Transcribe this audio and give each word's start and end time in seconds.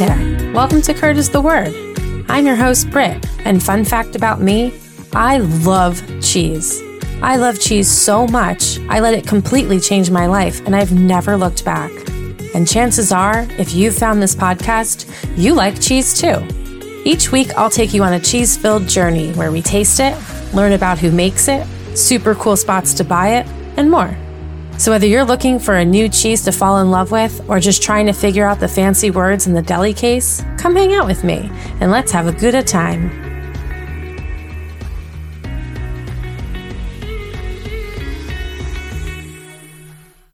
there. 0.00 0.54
Welcome 0.54 0.80
to 0.82 0.94
Curd 0.94 1.18
is 1.18 1.28
the 1.28 1.42
Word. 1.42 1.74
I'm 2.26 2.46
your 2.46 2.56
host, 2.56 2.88
Britt, 2.90 3.22
and 3.40 3.62
fun 3.62 3.84
fact 3.84 4.16
about 4.16 4.40
me 4.40 4.72
I 5.12 5.36
love 5.38 6.02
cheese. 6.22 6.80
I 7.20 7.36
love 7.36 7.60
cheese 7.60 7.86
so 7.86 8.26
much, 8.26 8.78
I 8.88 9.00
let 9.00 9.12
it 9.12 9.26
completely 9.26 9.78
change 9.78 10.10
my 10.10 10.24
life, 10.24 10.64
and 10.64 10.74
I've 10.74 10.94
never 10.94 11.36
looked 11.36 11.66
back. 11.66 11.90
And 12.54 12.66
chances 12.66 13.12
are, 13.12 13.46
if 13.58 13.74
you've 13.74 13.94
found 13.94 14.22
this 14.22 14.34
podcast, 14.34 15.06
you 15.36 15.52
like 15.52 15.82
cheese 15.82 16.18
too. 16.18 16.48
Each 17.04 17.30
week, 17.30 17.52
I'll 17.58 17.68
take 17.68 17.92
you 17.92 18.02
on 18.02 18.14
a 18.14 18.20
cheese 18.20 18.56
filled 18.56 18.88
journey 18.88 19.34
where 19.34 19.52
we 19.52 19.60
taste 19.60 20.00
it, 20.00 20.16
learn 20.54 20.72
about 20.72 20.98
who 20.98 21.12
makes 21.12 21.46
it, 21.46 21.66
super 21.94 22.34
cool 22.34 22.56
spots 22.56 22.94
to 22.94 23.04
buy 23.04 23.34
it, 23.34 23.46
and 23.76 23.90
more. 23.90 24.16
So, 24.80 24.92
whether 24.92 25.06
you're 25.06 25.26
looking 25.26 25.58
for 25.58 25.74
a 25.74 25.84
new 25.84 26.08
cheese 26.08 26.42
to 26.44 26.52
fall 26.52 26.78
in 26.78 26.90
love 26.90 27.10
with 27.10 27.46
or 27.50 27.60
just 27.60 27.82
trying 27.82 28.06
to 28.06 28.14
figure 28.14 28.46
out 28.46 28.60
the 28.60 28.66
fancy 28.66 29.10
words 29.10 29.46
in 29.46 29.52
the 29.52 29.60
deli 29.60 29.92
case, 29.92 30.42
come 30.56 30.74
hang 30.74 30.94
out 30.94 31.04
with 31.04 31.22
me 31.22 31.50
and 31.82 31.90
let's 31.90 32.10
have 32.12 32.26
a 32.26 32.32
good 32.32 32.66
time. 32.66 33.10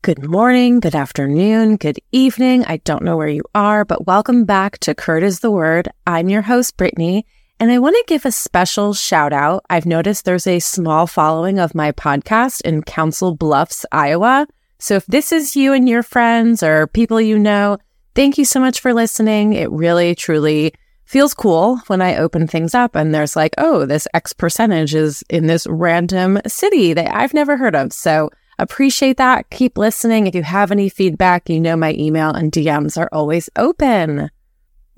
Good 0.02 0.24
morning, 0.24 0.78
good 0.78 0.94
afternoon, 0.94 1.74
good 1.74 1.98
evening. 2.12 2.64
I 2.66 2.76
don't 2.76 3.02
know 3.02 3.16
where 3.16 3.26
you 3.26 3.42
are, 3.52 3.84
but 3.84 4.06
welcome 4.06 4.44
back 4.44 4.78
to 4.78 4.94
Curd 4.94 5.24
is 5.24 5.40
the 5.40 5.50
Word. 5.50 5.88
I'm 6.06 6.28
your 6.28 6.42
host, 6.42 6.76
Brittany, 6.76 7.26
and 7.58 7.70
I 7.70 7.78
want 7.78 7.96
to 7.96 8.04
give 8.06 8.24
a 8.24 8.32
special 8.32 8.94
shout 8.94 9.32
out. 9.32 9.64
I've 9.70 9.86
noticed 9.86 10.24
there's 10.24 10.46
a 10.46 10.58
small 10.58 11.06
following 11.06 11.58
of 11.58 11.74
my 11.74 11.92
podcast 11.92 12.60
in 12.62 12.82
Council 12.82 13.34
Bluffs, 13.34 13.86
Iowa. 13.92 14.46
So 14.78 14.96
if 14.96 15.06
this 15.06 15.32
is 15.32 15.56
you 15.56 15.72
and 15.72 15.88
your 15.88 16.02
friends 16.02 16.62
or 16.62 16.86
people 16.86 17.20
you 17.20 17.38
know, 17.38 17.78
thank 18.14 18.36
you 18.38 18.44
so 18.44 18.60
much 18.60 18.80
for 18.80 18.92
listening. 18.92 19.54
It 19.54 19.70
really, 19.70 20.14
truly 20.14 20.74
feels 21.04 21.34
cool 21.34 21.78
when 21.86 22.02
I 22.02 22.16
open 22.16 22.46
things 22.46 22.74
up 22.74 22.94
and 22.94 23.14
there's 23.14 23.36
like, 23.36 23.54
oh, 23.58 23.86
this 23.86 24.06
X 24.12 24.32
percentage 24.32 24.94
is 24.94 25.24
in 25.30 25.46
this 25.46 25.66
random 25.66 26.40
city 26.46 26.92
that 26.92 27.14
I've 27.14 27.34
never 27.34 27.56
heard 27.56 27.74
of. 27.74 27.92
So 27.92 28.30
Appreciate 28.58 29.18
that. 29.18 29.50
Keep 29.50 29.76
listening. 29.76 30.26
If 30.26 30.34
you 30.34 30.42
have 30.42 30.72
any 30.72 30.88
feedback, 30.88 31.50
you 31.50 31.60
know 31.60 31.76
my 31.76 31.92
email 31.92 32.30
and 32.30 32.50
DMs 32.50 32.96
are 32.96 33.08
always 33.12 33.50
open. 33.56 34.30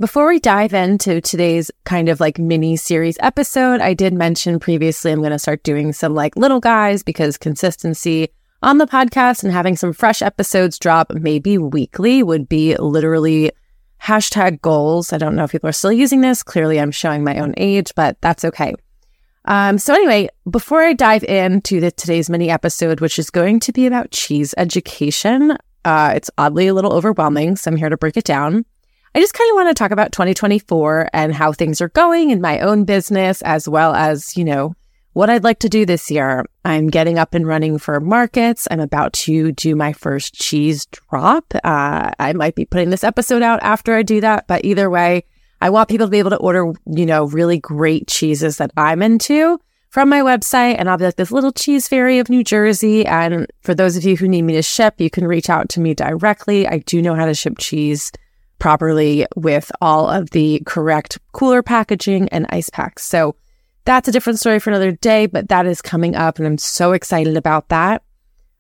Before 0.01 0.29
we 0.29 0.39
dive 0.39 0.75
into 0.75 1.21
today's 1.21 1.73
kind 1.83 2.09
of 2.09 2.21
like 2.21 2.39
mini 2.39 2.77
series 2.77 3.17
episode, 3.19 3.81
I 3.81 3.95
did 3.95 4.15
mention 4.15 4.61
previously 4.61 5.11
I'm 5.11 5.19
going 5.19 5.33
to 5.33 5.41
start 5.41 5.65
doing 5.65 5.93
some 5.93 6.15
like 6.15 6.37
little 6.37 6.61
guys 6.61 7.03
because 7.03 7.37
consistency 7.37 8.29
on 8.63 8.79
the 8.79 8.87
podcast 8.87 9.43
and 9.43 9.53
having 9.53 9.75
some 9.75 9.93
fresh 9.93 10.23
episodes 10.23 10.79
drop 10.79 11.13
maybe 11.13 11.59
weekly 11.59 12.23
would 12.23 12.49
be 12.49 12.77
literally 12.77 13.51
hashtag 14.01 14.61
goals. 14.63 15.13
I 15.13 15.19
don't 15.19 15.35
know 15.35 15.43
if 15.43 15.51
people 15.51 15.69
are 15.69 15.73
still 15.73 15.91
using 15.91 16.21
this. 16.21 16.45
Clearly, 16.45 16.79
I'm 16.79 16.93
showing 16.93 17.25
my 17.25 17.41
own 17.41 17.55
age, 17.57 17.93
but 17.97 18.21
that's 18.21 18.45
okay. 18.45 18.75
Um, 19.47 19.79
so 19.79 19.95
anyway, 19.95 20.29
before 20.49 20.85
I 20.85 20.93
dive 20.93 21.25
into 21.25 21.81
the, 21.81 21.91
today's 21.91 22.31
mini 22.31 22.51
episode, 22.51 23.01
which 23.01 23.19
is 23.19 23.31
going 23.31 23.59
to 23.59 23.73
be 23.73 23.89
about 23.89 24.13
cheese 24.13 24.55
education, 24.59 25.59
uh, 25.85 26.13
it's 26.15 26.31
oddly 26.39 26.69
a 26.69 26.75
little 26.75 26.93
overwhelming, 26.93 27.57
so 27.57 27.73
I'm 27.73 27.77
here 27.77 27.89
to 27.89 27.97
break 27.97 28.17
it 28.17 28.23
down. 28.23 28.65
I 29.19 29.21
just 29.21 29.35
kind 29.35 29.51
of 29.51 29.57
want 29.57 29.69
to 29.69 29.75
talk 29.75 29.91
about 29.91 30.13
2024 30.13 31.09
and 31.13 31.35
how 31.35 31.53
things 31.53 31.81
are 31.81 31.89
going 31.89 32.31
in 32.31 32.41
my 32.41 32.61
own 32.61 32.85
business, 32.85 33.43
as 33.43 33.69
well 33.69 33.93
as, 33.93 34.37
you 34.37 34.45
know, 34.45 34.77
what 35.13 35.29
I'd 35.29 35.43
like 35.43 35.59
to 35.59 35.69
do 35.69 35.85
this 35.85 36.09
year. 36.09 36.47
I'm 36.65 36.87
getting 36.87 37.19
up 37.19 37.35
and 37.35 37.45
running 37.45 37.79
for 37.79 37.99
markets. 37.99 38.69
I'm 38.71 38.79
about 38.79 39.13
to 39.15 39.51
do 39.51 39.75
my 39.75 39.93
first 39.93 40.35
cheese 40.35 40.87
drop. 40.87 41.53
Uh, 41.65 42.13
I 42.17 42.33
might 42.35 42.55
be 42.55 42.65
putting 42.65 42.91
this 42.91 43.03
episode 43.03 43.43
out 43.43 43.61
after 43.65 43.97
I 43.97 44.05
do 44.05 44.21
that, 44.21 44.47
but 44.47 44.65
either 44.65 44.89
way, 44.89 45.25
I 45.61 45.71
want 45.71 45.89
people 45.89 46.07
to 46.07 46.13
be 46.13 46.21
able 46.21 46.31
to 46.31 46.37
order, 46.37 46.73
you 46.87 47.05
know, 47.05 47.25
really 47.25 47.59
great 47.59 48.07
cheeses 48.07 48.59
that 48.59 48.71
I'm 48.77 49.03
into 49.03 49.59
from 49.91 50.09
my 50.09 50.21
website. 50.21 50.77
And 50.79 50.89
I'll 50.89 50.97
be 50.97 51.07
like 51.07 51.17
this 51.17 51.33
little 51.33 51.51
cheese 51.51 51.89
fairy 51.89 52.21
of 52.21 52.31
New 52.31 52.45
Jersey. 52.45 53.05
And 53.05 53.49
for 53.63 53.75
those 53.75 53.97
of 53.97 54.05
you 54.05 54.17
who 54.17 54.29
need 54.29 54.43
me 54.43 54.53
to 54.53 54.63
ship, 54.63 55.01
you 55.01 55.11
can 55.11 55.27
reach 55.27 55.51
out 55.51 55.69
to 55.71 55.81
me 55.81 55.93
directly. 55.93 56.69
I 56.69 56.79
do 56.79 57.03
know 57.03 57.17
how 57.17 57.27
to 57.27 57.35
ship 57.35 57.55
cheese 57.59 58.13
properly 58.59 59.27
with 59.37 59.71
all 59.81 60.09
of 60.09 60.31
the 60.31 60.63
correct 60.67 61.19
cooler 61.33 61.63
packaging 61.63 62.29
and 62.31 62.47
ice 62.51 62.71
packs. 62.71 63.05
So 63.05 63.37
that's 63.85 64.09
a 64.09 64.13
different 64.13 64.39
story 64.39 64.59
for 64.59 64.71
another 64.71 64.93
day, 64.93 65.27
but 65.27 65.49
that 65.49 65.67
is 65.67 65.81
coming 65.81 66.15
up 66.15 66.39
and 66.39 66.47
I'm 66.47 66.59
so 66.59 66.93
excited 66.93 67.37
about 67.37 67.69
that. 67.69 68.03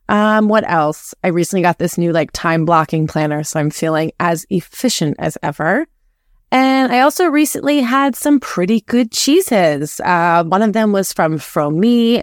Um, 0.09 0.48
what 0.48 0.69
else? 0.69 1.14
I 1.22 1.28
recently 1.28 1.62
got 1.62 1.78
this 1.78 1.98
new 1.98 2.12
like 2.12 2.32
time 2.32 2.64
blocking 2.64 3.06
planner, 3.06 3.44
so 3.44 3.60
I'm 3.60 3.70
feeling 3.70 4.12
as 4.19 4.47
efficient 4.48 5.16
as 5.19 5.36
ever. 5.42 5.86
And 6.50 6.91
I 6.92 7.00
also 7.00 7.26
recently 7.26 7.80
had 7.80 8.16
some 8.16 8.41
pretty 8.41 8.80
good 8.82 9.12
cheeses. 9.12 10.00
Uh, 10.00 10.44
one 10.44 10.62
of 10.62 10.72
them 10.72 10.92
was 10.92 11.12
from 11.12 11.38
Fromi. 11.38 12.22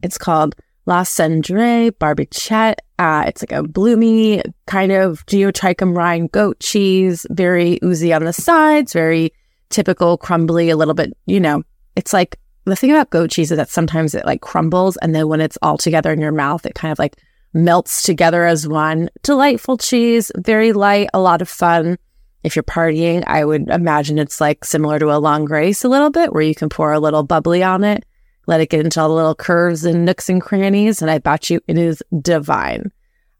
It's 0.00 0.16
called 0.16 0.54
La 0.88 1.02
Cendre 1.02 1.90
Barbichette. 1.98 2.80
Uh, 2.98 3.22
it's 3.26 3.42
like 3.42 3.52
a 3.52 3.62
bloomy 3.62 4.42
kind 4.66 4.90
of 4.90 5.24
geotrichum 5.26 5.94
rind 5.94 6.32
goat 6.32 6.58
cheese, 6.60 7.26
very 7.30 7.78
oozy 7.84 8.10
on 8.10 8.24
the 8.24 8.32
sides, 8.32 8.94
very 8.94 9.30
typical 9.68 10.16
crumbly, 10.16 10.70
a 10.70 10.76
little 10.76 10.94
bit, 10.94 11.12
you 11.26 11.38
know, 11.38 11.62
it's 11.94 12.14
like 12.14 12.38
the 12.64 12.74
thing 12.74 12.90
about 12.90 13.10
goat 13.10 13.30
cheese 13.30 13.50
is 13.50 13.58
that 13.58 13.68
sometimes 13.68 14.14
it 14.14 14.24
like 14.24 14.40
crumbles 14.40 14.96
and 14.96 15.14
then 15.14 15.28
when 15.28 15.42
it's 15.42 15.58
all 15.60 15.76
together 15.76 16.10
in 16.10 16.20
your 16.20 16.32
mouth, 16.32 16.64
it 16.64 16.74
kind 16.74 16.90
of 16.90 16.98
like 16.98 17.16
melts 17.52 18.02
together 18.02 18.46
as 18.46 18.66
one. 18.66 19.10
Delightful 19.22 19.76
cheese, 19.76 20.32
very 20.38 20.72
light, 20.72 21.10
a 21.12 21.20
lot 21.20 21.42
of 21.42 21.50
fun 21.50 21.98
if 22.44 22.54
you're 22.56 22.62
partying, 22.62 23.24
I 23.26 23.44
would 23.44 23.68
imagine 23.68 24.18
it's 24.18 24.40
like 24.40 24.64
similar 24.64 24.98
to 24.98 25.10
a 25.10 25.20
Langres 25.20 25.84
a 25.84 25.88
little 25.88 26.10
bit, 26.10 26.32
where 26.32 26.42
you 26.42 26.54
can 26.54 26.68
pour 26.68 26.92
a 26.92 27.00
little 27.00 27.22
bubbly 27.22 27.62
on 27.62 27.84
it, 27.84 28.04
let 28.48 28.60
it 28.60 28.70
get 28.70 28.80
into 28.80 29.00
all 29.00 29.08
the 29.08 29.14
little 29.14 29.34
curves 29.34 29.84
and 29.84 30.04
nooks 30.04 30.28
and 30.28 30.42
crannies, 30.42 31.00
and 31.00 31.10
I 31.10 31.18
bet 31.18 31.50
you 31.50 31.60
it 31.68 31.78
is 31.78 32.02
divine. 32.20 32.90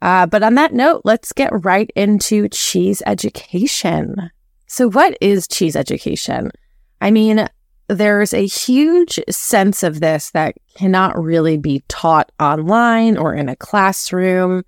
Uh, 0.00 0.26
but 0.26 0.44
on 0.44 0.54
that 0.54 0.72
note, 0.72 1.02
let's 1.04 1.32
get 1.32 1.50
right 1.64 1.90
into 1.96 2.48
cheese 2.50 3.02
education. 3.06 4.30
So, 4.66 4.88
what 4.88 5.18
is 5.20 5.48
cheese 5.48 5.74
education? 5.74 6.52
I 7.00 7.10
mean, 7.10 7.48
there's 7.88 8.32
a 8.32 8.46
huge 8.46 9.18
sense 9.28 9.82
of 9.82 9.98
this 9.98 10.30
that 10.30 10.54
cannot 10.76 11.20
really 11.20 11.56
be 11.56 11.82
taught 11.88 12.30
online 12.38 13.16
or 13.16 13.34
in 13.34 13.48
a 13.48 13.56
classroom 13.56 14.62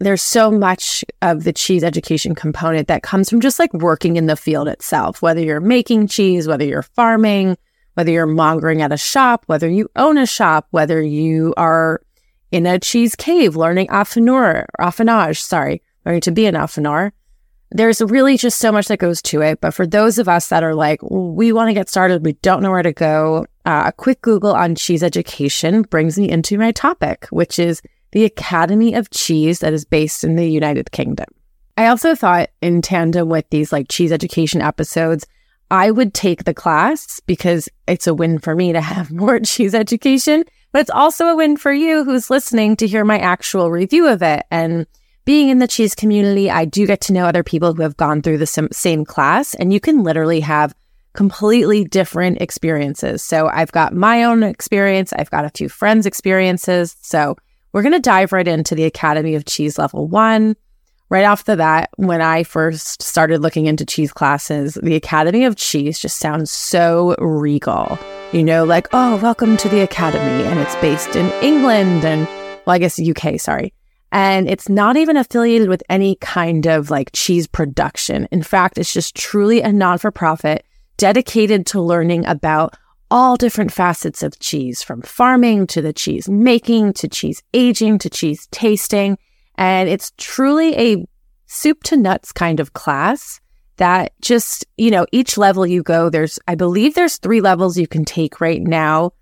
there's 0.00 0.22
so 0.22 0.50
much 0.50 1.04
of 1.22 1.44
the 1.44 1.52
cheese 1.52 1.84
education 1.84 2.34
component 2.34 2.88
that 2.88 3.02
comes 3.02 3.30
from 3.30 3.40
just 3.40 3.58
like 3.58 3.72
working 3.72 4.16
in 4.16 4.26
the 4.26 4.36
field 4.36 4.68
itself, 4.68 5.22
whether 5.22 5.40
you're 5.40 5.60
making 5.60 6.08
cheese, 6.08 6.46
whether 6.46 6.64
you're 6.64 6.82
farming, 6.82 7.56
whether 7.94 8.10
you're 8.10 8.26
mongering 8.26 8.82
at 8.82 8.92
a 8.92 8.96
shop, 8.96 9.44
whether 9.46 9.68
you 9.68 9.88
own 9.96 10.18
a 10.18 10.26
shop, 10.26 10.68
whether 10.70 11.00
you 11.00 11.54
are 11.56 12.00
in 12.50 12.66
a 12.66 12.78
cheese 12.78 13.14
cave 13.14 13.56
learning 13.56 13.88
affineur, 13.88 14.66
affinage, 14.80 15.40
sorry, 15.40 15.82
learning 16.04 16.20
to 16.20 16.32
be 16.32 16.46
an 16.46 16.54
affineur. 16.54 17.12
There's 17.70 18.00
really 18.00 18.36
just 18.36 18.58
so 18.58 18.70
much 18.70 18.86
that 18.88 18.98
goes 18.98 19.20
to 19.22 19.42
it. 19.42 19.60
But 19.60 19.74
for 19.74 19.86
those 19.86 20.18
of 20.18 20.28
us 20.28 20.48
that 20.48 20.62
are 20.62 20.74
like, 20.74 21.00
we 21.02 21.52
want 21.52 21.70
to 21.70 21.74
get 21.74 21.88
started, 21.88 22.24
we 22.24 22.34
don't 22.34 22.62
know 22.62 22.70
where 22.70 22.82
to 22.82 22.92
go, 22.92 23.46
uh, 23.64 23.84
a 23.86 23.92
quick 23.92 24.20
Google 24.22 24.54
on 24.54 24.74
cheese 24.74 25.02
education 25.02 25.82
brings 25.82 26.18
me 26.18 26.28
into 26.28 26.58
my 26.58 26.70
topic, 26.70 27.26
which 27.30 27.58
is 27.58 27.80
the 28.12 28.24
Academy 28.24 28.94
of 28.94 29.10
Cheese 29.10 29.60
that 29.60 29.72
is 29.72 29.84
based 29.84 30.22
in 30.22 30.36
the 30.36 30.48
United 30.48 30.92
Kingdom. 30.92 31.26
I 31.76 31.86
also 31.86 32.14
thought 32.14 32.50
in 32.62 32.82
tandem 32.82 33.28
with 33.28 33.48
these 33.50 33.72
like 33.72 33.88
cheese 33.88 34.12
education 34.12 34.62
episodes, 34.62 35.26
I 35.74 35.90
would 35.90 36.14
take 36.14 36.44
the 36.44 36.54
class 36.54 37.18
because 37.26 37.68
it's 37.88 38.06
a 38.06 38.14
win 38.14 38.38
for 38.38 38.54
me 38.54 38.72
to 38.72 38.80
have 38.80 39.10
more 39.24 39.40
cheese 39.40 39.74
education, 39.74 40.44
but 40.72 40.82
it's 40.82 40.90
also 40.90 41.26
a 41.26 41.36
win 41.36 41.56
for 41.56 41.72
you 41.72 42.04
who's 42.04 42.30
listening 42.30 42.76
to 42.76 42.86
hear 42.86 43.04
my 43.04 43.18
actual 43.18 43.72
review 43.72 44.06
of 44.06 44.22
it. 44.22 44.44
And 44.52 44.86
being 45.24 45.48
in 45.48 45.58
the 45.58 45.66
cheese 45.66 45.96
community, 45.96 46.48
I 46.48 46.64
do 46.64 46.86
get 46.86 47.00
to 47.02 47.12
know 47.12 47.26
other 47.26 47.42
people 47.42 47.74
who 47.74 47.82
have 47.82 47.96
gone 47.96 48.22
through 48.22 48.38
the 48.38 48.68
same 48.72 49.04
class 49.04 49.54
and 49.54 49.72
you 49.72 49.80
can 49.80 50.04
literally 50.04 50.40
have 50.40 50.74
completely 51.12 51.84
different 51.84 52.40
experiences. 52.40 53.22
So 53.22 53.48
I've 53.48 53.72
got 53.72 53.94
my 53.94 54.22
own 54.22 54.44
experience. 54.44 55.12
I've 55.12 55.30
got 55.30 55.44
a 55.44 55.50
few 55.50 55.68
friends' 55.68 56.06
experiences. 56.06 56.96
So 57.00 57.36
we're 57.72 57.82
going 57.82 57.94
to 57.94 58.00
dive 58.00 58.32
right 58.32 58.46
into 58.46 58.76
the 58.76 58.84
Academy 58.84 59.34
of 59.34 59.44
Cheese 59.44 59.76
Level 59.76 60.06
1. 60.06 60.54
Right 61.14 61.26
off 61.26 61.44
the 61.44 61.56
bat, 61.56 61.90
when 61.94 62.20
I 62.20 62.42
first 62.42 63.00
started 63.00 63.40
looking 63.40 63.66
into 63.66 63.86
cheese 63.86 64.12
classes, 64.12 64.74
the 64.82 64.96
Academy 64.96 65.44
of 65.44 65.54
Cheese 65.54 66.00
just 66.00 66.18
sounds 66.18 66.50
so 66.50 67.14
regal. 67.20 67.96
You 68.32 68.42
know, 68.42 68.64
like, 68.64 68.88
oh, 68.92 69.14
welcome 69.18 69.56
to 69.58 69.68
the 69.68 69.78
Academy. 69.78 70.42
And 70.42 70.58
it's 70.58 70.74
based 70.80 71.14
in 71.14 71.26
England 71.40 72.04
and, 72.04 72.26
well, 72.66 72.74
I 72.74 72.78
guess 72.78 73.00
UK, 73.00 73.38
sorry. 73.38 73.72
And 74.10 74.50
it's 74.50 74.68
not 74.68 74.96
even 74.96 75.16
affiliated 75.16 75.68
with 75.68 75.84
any 75.88 76.16
kind 76.16 76.66
of 76.66 76.90
like 76.90 77.10
cheese 77.12 77.46
production. 77.46 78.26
In 78.32 78.42
fact, 78.42 78.76
it's 78.76 78.92
just 78.92 79.14
truly 79.14 79.60
a 79.60 79.72
non 79.72 79.98
for 79.98 80.10
profit 80.10 80.66
dedicated 80.96 81.64
to 81.66 81.80
learning 81.80 82.26
about 82.26 82.74
all 83.08 83.36
different 83.36 83.70
facets 83.70 84.24
of 84.24 84.36
cheese 84.40 84.82
from 84.82 85.00
farming 85.02 85.68
to 85.68 85.80
the 85.80 85.92
cheese 85.92 86.28
making 86.28 86.92
to 86.94 87.06
cheese 87.06 87.40
aging 87.52 87.98
to 87.98 88.10
cheese 88.10 88.48
tasting. 88.50 89.16
And 89.56 89.88
it's 89.88 90.12
truly 90.16 90.76
a 90.76 91.06
soup 91.46 91.82
to 91.84 91.96
nuts 91.96 92.32
kind 92.32 92.60
of 92.60 92.72
class. 92.72 93.40
that 93.76 94.12
just, 94.20 94.64
you 94.76 94.90
know, 94.90 95.06
each 95.12 95.36
level 95.36 95.66
you 95.66 95.82
go, 95.82 96.08
there's, 96.08 96.38
I 96.46 96.54
believe 96.54 96.94
there's 96.94 97.16
three 97.16 97.40
levels 97.40 97.78
you 97.78 97.86
can 97.86 98.04
take 98.04 98.40
right 98.40 98.62
now. 98.62 99.12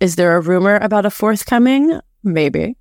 Is 0.00 0.16
there 0.16 0.36
a 0.36 0.40
rumor 0.40 0.76
about 0.76 1.06
a 1.06 1.10
fourth 1.10 1.46
coming? 1.46 1.98
Maybe. 2.22 2.76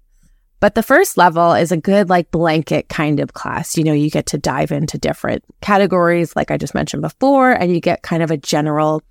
But 0.59 0.75
the 0.75 0.83
first 0.83 1.17
level 1.17 1.53
is 1.53 1.71
a 1.71 1.77
good, 1.77 2.09
like, 2.09 2.31
blanket 2.31 2.89
kind 2.89 3.19
of 3.19 3.33
class. 3.33 3.77
You 3.77 3.83
know, 3.83 3.93
you 3.93 4.09
get 4.09 4.25
to 4.27 4.37
dive 4.37 4.71
into 4.71 4.97
different 4.97 5.43
categories, 5.61 6.35
like 6.35 6.49
I 6.49 6.57
just 6.57 6.73
mentioned 6.73 7.01
before, 7.01 7.51
and 7.51 7.73
you 7.73 7.79
get 7.79 8.03
kind 8.03 8.23
of 8.23 8.31
a 8.31 8.37
general 8.37 9.01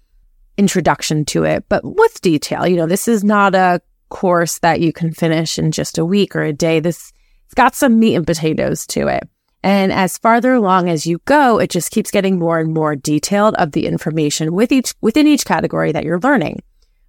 introduction 0.57 1.25
to 1.27 1.45
it, 1.45 1.65
but 1.69 1.83
with 1.85 2.21
detail. 2.21 2.67
You 2.67 2.77
know, 2.77 2.87
this 2.87 3.09
is 3.09 3.25
not 3.25 3.55
a 3.55 3.81
course 4.09 4.59
that 4.61 4.81
you 4.81 4.93
can 4.93 5.13
finish 5.13 5.59
in 5.59 5.71
just 5.71 5.99
a 5.99 6.05
week 6.05 6.35
or 6.35 6.43
a 6.43 6.53
day. 6.53 6.81
This, 6.81 7.13
it's 7.45 7.55
got 7.55 7.75
some 7.75 7.99
meat 7.99 8.15
and 8.15 8.27
potatoes 8.27 8.87
to 8.89 9.09
it. 9.09 9.29
And 9.63 9.93
as 9.93 10.19
farther 10.19 10.53
along 10.53 10.91
as 10.91 11.07
you 11.07 11.21
go, 11.25 11.59
it 11.59 11.71
just 11.71 11.91
keeps 11.91 12.11
getting 12.11 12.39
more 12.39 12.59
and 12.59 12.75
more 12.75 12.95
detailed 12.95 13.55
of 13.55 13.73
the 13.73 13.87
information 13.87 14.53
with 14.53 14.71
each, 14.71 14.95
within 15.01 15.27
each 15.27 15.47
category 15.47 15.91
that 15.93 16.05
you're 16.05 16.21
learning. 16.21 16.63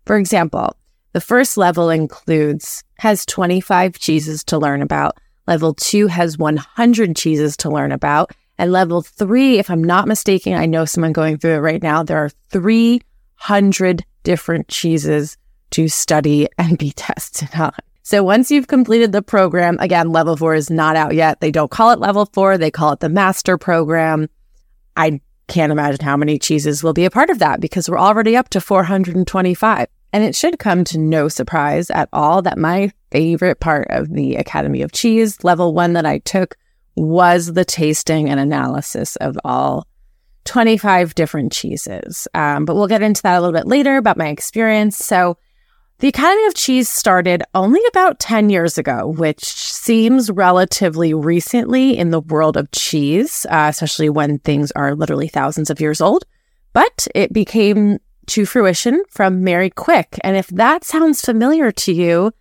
For 0.05 0.15
example, 0.15 0.77
the 1.11 1.19
first 1.19 1.57
level 1.57 1.89
includes, 1.89 2.83
has 2.99 3.25
25 3.25 3.99
cheeses 3.99 4.43
to 4.45 4.57
learn 4.57 4.81
about. 4.81 5.17
Level 5.47 5.73
two 5.73 6.07
has 6.07 6.37
100 6.37 7.15
cheeses 7.15 7.57
to 7.57 7.69
learn 7.69 7.91
about. 7.91 8.31
And 8.57 8.71
level 8.71 9.01
three, 9.01 9.59
if 9.59 9.69
I'm 9.69 9.83
not 9.83 10.07
mistaken, 10.07 10.53
I 10.53 10.65
know 10.65 10.85
someone 10.85 11.11
going 11.13 11.37
through 11.37 11.55
it 11.55 11.59
right 11.59 11.83
now. 11.83 12.03
There 12.03 12.17
are 12.17 12.31
300 12.51 14.05
different 14.23 14.67
cheeses 14.69 15.37
to 15.71 15.87
study 15.87 16.47
and 16.57 16.77
be 16.77 16.91
tested 16.95 17.49
on. 17.53 17.73
So 18.05 18.21
once 18.21 18.51
you've 18.51 18.67
completed 18.67 19.13
the 19.13 19.23
program, 19.23 19.79
again, 19.79 20.11
level 20.11 20.37
four 20.37 20.53
is 20.53 20.69
not 20.69 20.95
out 20.95 21.15
yet. 21.15 21.41
They 21.41 21.49
don't 21.49 21.71
call 21.71 21.89
it 21.89 21.97
level 21.97 22.27
four. 22.27 22.55
They 22.55 22.69
call 22.69 22.91
it 22.91 22.99
the 22.99 23.09
master 23.09 23.57
program. 23.57 24.29
I 24.95 25.21
can't 25.47 25.71
imagine 25.71 26.05
how 26.05 26.15
many 26.15 26.37
cheeses 26.37 26.83
will 26.83 26.93
be 26.93 27.05
a 27.05 27.09
part 27.09 27.31
of 27.31 27.39
that 27.39 27.59
because 27.59 27.89
we're 27.89 27.97
already 27.97 28.37
up 28.37 28.49
to 28.49 28.61
425. 28.61 29.87
And 30.13 30.23
it 30.23 30.35
should 30.35 30.59
come 30.59 30.83
to 30.83 30.99
no 30.99 31.27
surprise 31.27 31.89
at 31.89 32.07
all 32.13 32.43
that 32.43 32.59
my 32.59 32.91
favorite 33.09 33.59
part 33.59 33.87
of 33.89 34.13
the 34.13 34.35
Academy 34.35 34.83
of 34.83 34.91
Cheese, 34.91 35.43
level 35.43 35.73
one 35.73 35.93
that 35.93 36.05
I 36.05 36.19
took, 36.19 36.57
was 36.95 37.53
the 37.53 37.65
tasting 37.65 38.29
and 38.29 38.39
analysis 38.39 39.15
of 39.15 39.35
all 39.43 39.87
25 40.43 41.15
different 41.15 41.51
cheeses. 41.51 42.27
Um, 42.35 42.65
but 42.65 42.75
we'll 42.75 42.85
get 42.85 43.01
into 43.01 43.23
that 43.23 43.39
a 43.39 43.41
little 43.41 43.59
bit 43.59 43.65
later 43.65 43.97
about 43.97 44.15
my 44.15 44.27
experience. 44.27 44.95
So 44.95 45.39
the 45.99 46.09
Academy 46.09 46.45
of 46.47 46.55
Cheese 46.55 46.89
started 46.89 47.41
only 47.53 47.79
about 47.87 48.19
10 48.19 48.49
years 48.49 48.77
ago, 48.77 49.07
which 49.07 49.45
seems 49.45 50.29
relatively 50.29 51.13
recently 51.13 51.97
in 51.97 52.09
the 52.09 52.19
world 52.19 52.57
of 52.57 52.69
cheese, 52.71 53.45
uh, 53.49 53.67
especially 53.69 54.09
when 54.09 54.39
things 54.39 54.71
are 54.71 54.93
literally 54.93 55.29
thousands 55.29 55.69
of 55.69 55.79
years 55.79 56.01
old. 56.01 56.25
But 56.73 57.07
it 57.15 57.31
became 57.31 57.99
to 58.27 58.45
fruition 58.45 59.03
from 59.09 59.43
Mary 59.43 59.69
Quicke. 59.69 60.19
And 60.21 60.35
if 60.35 60.47
that 60.47 60.83
sounds 60.83 61.21
familiar 61.21 61.71
to 61.71 61.93
you, 61.93 62.31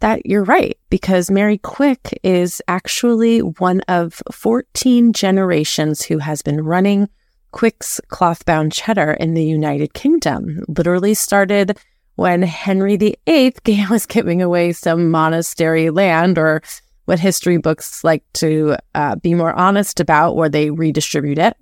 that 0.00 0.26
you're 0.26 0.44
right, 0.44 0.76
because 0.90 1.30
Mary 1.30 1.58
Quicke 1.58 2.18
is 2.22 2.60
actually 2.68 3.40
one 3.40 3.80
of 3.82 4.20
14 4.32 5.12
generations 5.12 6.02
who 6.02 6.18
has 6.18 6.42
been 6.42 6.62
running 6.64 7.08
Quicke's 7.52 8.00
cloth-bound 8.08 8.72
cheddar 8.72 9.12
in 9.12 9.34
the 9.34 9.44
United 9.44 9.94
Kingdom. 9.94 10.64
Literally 10.68 11.14
started 11.14 11.78
when 12.16 12.42
Henry 12.42 12.96
VIII 12.96 13.54
was 13.90 14.06
giving 14.06 14.42
away 14.42 14.72
some 14.72 15.10
monastery 15.10 15.90
land, 15.90 16.38
or 16.38 16.62
what 17.04 17.20
history 17.20 17.56
books 17.56 18.02
like 18.02 18.24
to 18.34 18.76
uh, 18.94 19.16
be 19.16 19.34
more 19.34 19.52
honest 19.54 20.00
about, 20.00 20.36
where 20.36 20.48
they 20.48 20.70
redistribute 20.70 21.38
it. 21.38 21.56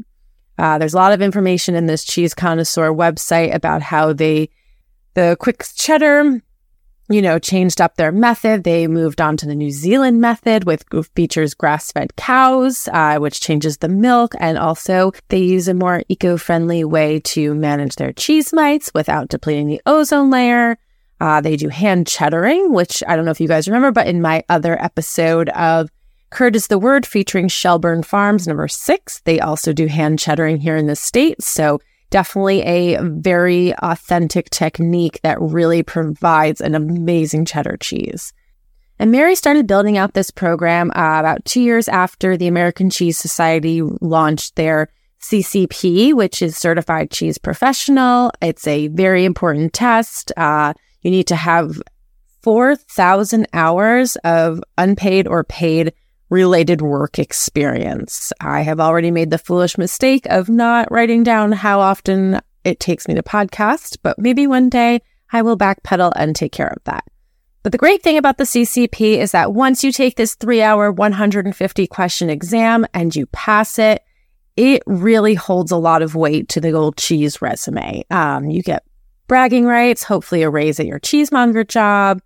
Uh, 0.56 0.78
there's 0.78 0.94
a 0.94 0.98
lot 0.98 1.12
of 1.12 1.20
information 1.20 1.74
in 1.74 1.86
this 1.86 2.04
cheese 2.04 2.32
connoisseur 2.32 2.90
website 2.90 3.54
about 3.54 3.82
how 3.82 4.12
they, 4.12 4.48
the 5.14 5.36
Quicke 5.40 5.64
cheddar 5.74 6.40
you 7.10 7.20
know, 7.20 7.38
changed 7.38 7.80
up 7.80 7.96
their 7.96 8.12
method. 8.12 8.64
They 8.64 8.86
moved 8.86 9.20
on 9.20 9.36
to 9.38 9.46
the 9.46 9.54
New 9.54 9.70
Zealand 9.70 10.20
method, 10.20 10.64
with 10.64 10.84
features 11.14 11.54
grass 11.54 11.92
fed 11.92 12.16
cows, 12.16 12.88
uh, 12.92 13.18
which 13.18 13.40
changes 13.40 13.78
the 13.78 13.88
milk. 13.88 14.34
And 14.38 14.56
also, 14.56 15.12
they 15.28 15.38
use 15.38 15.68
a 15.68 15.74
more 15.74 16.02
eco 16.08 16.36
friendly 16.36 16.84
way 16.84 17.20
to 17.20 17.54
manage 17.54 17.96
their 17.96 18.12
cheese 18.12 18.52
mites 18.52 18.90
without 18.94 19.28
depleting 19.28 19.68
the 19.68 19.82
ozone 19.86 20.30
layer. 20.30 20.78
Uh, 21.20 21.40
they 21.40 21.56
do 21.56 21.68
hand 21.68 22.06
cheddaring, 22.06 22.70
which 22.70 23.02
I 23.06 23.16
don't 23.16 23.24
know 23.24 23.30
if 23.30 23.40
you 23.40 23.48
guys 23.48 23.68
remember, 23.68 23.92
but 23.92 24.06
in 24.06 24.20
my 24.20 24.42
other 24.48 24.82
episode 24.82 25.48
of 25.50 25.90
Curd 26.30 26.56
is 26.56 26.66
the 26.66 26.80
Word 26.80 27.06
featuring 27.06 27.46
Shelburne 27.46 28.02
Farms, 28.02 28.48
number 28.48 28.66
six, 28.66 29.20
they 29.20 29.38
also 29.38 29.72
do 29.72 29.86
hand 29.86 30.18
cheddaring 30.18 30.58
here 30.58 30.76
in 30.76 30.88
the 30.88 30.96
States. 30.96 31.46
So 31.48 31.80
definitely 32.14 32.62
a 32.62 33.02
very 33.02 33.74
authentic 33.78 34.48
technique 34.48 35.18
that 35.24 35.36
really 35.40 35.82
provides 35.82 36.60
an 36.60 36.76
amazing 36.76 37.44
cheddar 37.44 37.76
cheese. 37.76 38.32
And 39.00 39.10
Mary 39.10 39.34
started 39.34 39.66
building 39.66 39.98
out 39.98 40.14
this 40.14 40.30
program 40.30 40.92
uh, 40.92 41.18
about 41.18 41.44
two 41.44 41.60
years 41.60 41.88
after 41.88 42.36
the 42.36 42.46
American 42.46 42.88
Cheese 42.88 43.18
Society 43.18 43.82
launched 44.00 44.54
their 44.54 44.90
CCP, 45.22 46.14
which 46.14 46.40
is 46.40 46.56
Certified 46.56 47.10
Cheese 47.10 47.36
Professional. 47.36 48.30
It's 48.40 48.68
a 48.68 48.86
very 48.86 49.24
important 49.24 49.72
test. 49.72 50.30
Uh, 50.36 50.72
you 51.02 51.10
need 51.10 51.26
to 51.26 51.36
have 51.36 51.82
4,000 52.42 53.48
hours 53.52 54.14
of 54.22 54.62
unpaid 54.78 55.26
or 55.26 55.42
paid 55.42 55.92
related 56.30 56.82
work 56.82 57.18
experience. 57.18 58.32
I 58.40 58.62
have 58.62 58.80
already 58.80 59.10
made 59.10 59.30
the 59.30 59.38
foolish 59.38 59.78
mistake 59.78 60.26
of 60.26 60.48
not 60.48 60.90
writing 60.90 61.22
down 61.22 61.52
how 61.52 61.80
often 61.80 62.40
it 62.64 62.80
takes 62.80 63.06
me 63.06 63.14
to 63.14 63.22
podcast, 63.22 63.98
but 64.02 64.18
maybe 64.18 64.46
one 64.46 64.68
day 64.68 65.00
I 65.32 65.42
will 65.42 65.56
backpedal 65.56 66.12
and 66.16 66.34
take 66.34 66.52
care 66.52 66.68
of 66.68 66.82
that. 66.84 67.04
But 67.62 67.72
the 67.72 67.78
great 67.78 68.02
thing 68.02 68.18
about 68.18 68.36
the 68.36 68.44
CCP 68.44 69.18
is 69.18 69.32
that 69.32 69.54
once 69.54 69.82
you 69.82 69.90
take 69.90 70.16
this 70.16 70.34
three 70.34 70.60
hour, 70.60 70.92
150 70.92 71.86
question 71.86 72.28
exam 72.28 72.86
and 72.92 73.14
you 73.14 73.26
pass 73.26 73.78
it, 73.78 74.02
it 74.56 74.82
really 74.86 75.34
holds 75.34 75.72
a 75.72 75.76
lot 75.76 76.02
of 76.02 76.14
weight 76.14 76.48
to 76.50 76.60
the 76.60 76.72
old 76.72 76.96
cheese 76.96 77.40
resume. 77.40 78.04
Um, 78.10 78.50
you 78.50 78.62
get 78.62 78.84
bragging 79.26 79.64
rights, 79.64 80.04
hopefully 80.04 80.42
a 80.42 80.50
raise 80.50 80.78
at 80.78 80.86
your 80.86 81.00
cheesemonger 81.00 81.66
job, 81.66 82.20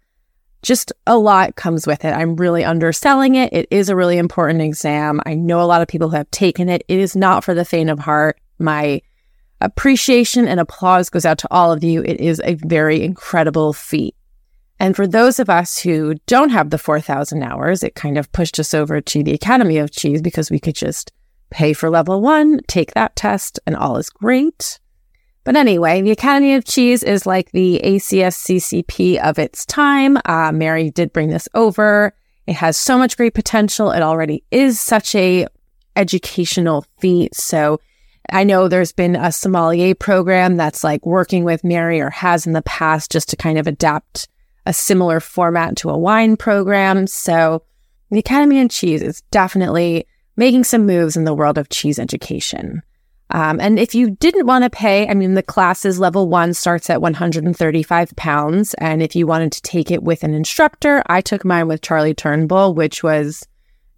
just 0.62 0.92
a 1.06 1.16
lot 1.16 1.56
comes 1.56 1.86
with 1.86 2.04
it. 2.04 2.12
I'm 2.12 2.36
really 2.36 2.64
underselling 2.64 3.36
it. 3.36 3.52
It 3.52 3.68
is 3.70 3.88
a 3.88 3.96
really 3.96 4.18
important 4.18 4.60
exam. 4.60 5.20
I 5.24 5.34
know 5.34 5.60
a 5.60 5.66
lot 5.66 5.82
of 5.82 5.88
people 5.88 6.08
who 6.08 6.16
have 6.16 6.30
taken 6.30 6.68
it. 6.68 6.82
It 6.88 6.98
is 6.98 7.14
not 7.14 7.44
for 7.44 7.54
the 7.54 7.64
faint 7.64 7.90
of 7.90 7.98
heart. 7.98 8.40
My 8.58 9.00
appreciation 9.60 10.48
and 10.48 10.60
applause 10.60 11.10
goes 11.10 11.24
out 11.24 11.38
to 11.38 11.48
all 11.50 11.72
of 11.72 11.84
you. 11.84 12.02
It 12.02 12.20
is 12.20 12.40
a 12.44 12.54
very 12.54 13.02
incredible 13.02 13.72
feat. 13.72 14.14
And 14.80 14.94
for 14.94 15.06
those 15.06 15.40
of 15.40 15.50
us 15.50 15.78
who 15.78 16.14
don't 16.26 16.50
have 16.50 16.70
the 16.70 16.78
4,000 16.78 17.42
hours, 17.42 17.82
it 17.82 17.96
kind 17.96 18.16
of 18.16 18.30
pushed 18.32 18.60
us 18.60 18.74
over 18.74 19.00
to 19.00 19.22
the 19.22 19.34
Academy 19.34 19.78
of 19.78 19.90
Cheese 19.90 20.22
because 20.22 20.50
we 20.50 20.60
could 20.60 20.76
just 20.76 21.12
pay 21.50 21.72
for 21.72 21.90
level 21.90 22.20
one, 22.20 22.60
take 22.68 22.92
that 22.94 23.16
test, 23.16 23.58
and 23.66 23.74
all 23.74 23.96
is 23.96 24.10
great. 24.10 24.78
But 25.48 25.56
anyway, 25.56 26.02
the 26.02 26.10
Academy 26.10 26.56
of 26.56 26.66
Cheese 26.66 27.02
is 27.02 27.24
like 27.24 27.52
the 27.52 27.80
ACSCCP 27.82 29.18
of 29.18 29.38
its 29.38 29.64
time. 29.64 30.18
Uh, 30.26 30.52
Mary 30.52 30.90
did 30.90 31.10
bring 31.10 31.30
this 31.30 31.48
over. 31.54 32.12
It 32.46 32.52
has 32.56 32.76
so 32.76 32.98
much 32.98 33.16
great 33.16 33.32
potential. 33.32 33.90
It 33.90 34.02
already 34.02 34.44
is 34.50 34.78
such 34.78 35.14
a 35.14 35.46
educational 35.96 36.84
feat. 36.98 37.34
So 37.34 37.80
I 38.30 38.44
know 38.44 38.68
there's 38.68 38.92
been 38.92 39.16
a 39.16 39.32
sommelier 39.32 39.94
program 39.94 40.58
that's 40.58 40.84
like 40.84 41.06
working 41.06 41.44
with 41.44 41.64
Mary 41.64 41.98
or 41.98 42.10
has 42.10 42.46
in 42.46 42.52
the 42.52 42.60
past 42.60 43.10
just 43.10 43.30
to 43.30 43.36
kind 43.36 43.58
of 43.58 43.66
adapt 43.66 44.28
a 44.66 44.74
similar 44.74 45.18
format 45.18 45.76
to 45.76 45.88
a 45.88 45.96
wine 45.96 46.36
program. 46.36 47.06
So 47.06 47.62
the 48.10 48.18
Academy 48.18 48.60
of 48.60 48.68
Cheese 48.68 49.00
is 49.00 49.22
definitely 49.30 50.06
making 50.36 50.64
some 50.64 50.84
moves 50.84 51.16
in 51.16 51.24
the 51.24 51.32
world 51.32 51.56
of 51.56 51.70
cheese 51.70 51.98
education. 51.98 52.82
Um, 53.30 53.60
and 53.60 53.78
if 53.78 53.94
you 53.94 54.10
didn't 54.10 54.46
want 54.46 54.64
to 54.64 54.70
pay, 54.70 55.06
I 55.08 55.14
mean, 55.14 55.34
the 55.34 55.42
classes 55.42 56.00
level 56.00 56.28
one 56.28 56.54
starts 56.54 56.88
at 56.88 57.02
135 57.02 58.16
pounds. 58.16 58.74
And 58.74 59.02
if 59.02 59.14
you 59.14 59.26
wanted 59.26 59.52
to 59.52 59.62
take 59.62 59.90
it 59.90 60.02
with 60.02 60.22
an 60.22 60.32
instructor, 60.32 61.02
I 61.06 61.20
took 61.20 61.44
mine 61.44 61.68
with 61.68 61.82
Charlie 61.82 62.14
Turnbull, 62.14 62.74
which 62.74 63.02
was 63.02 63.46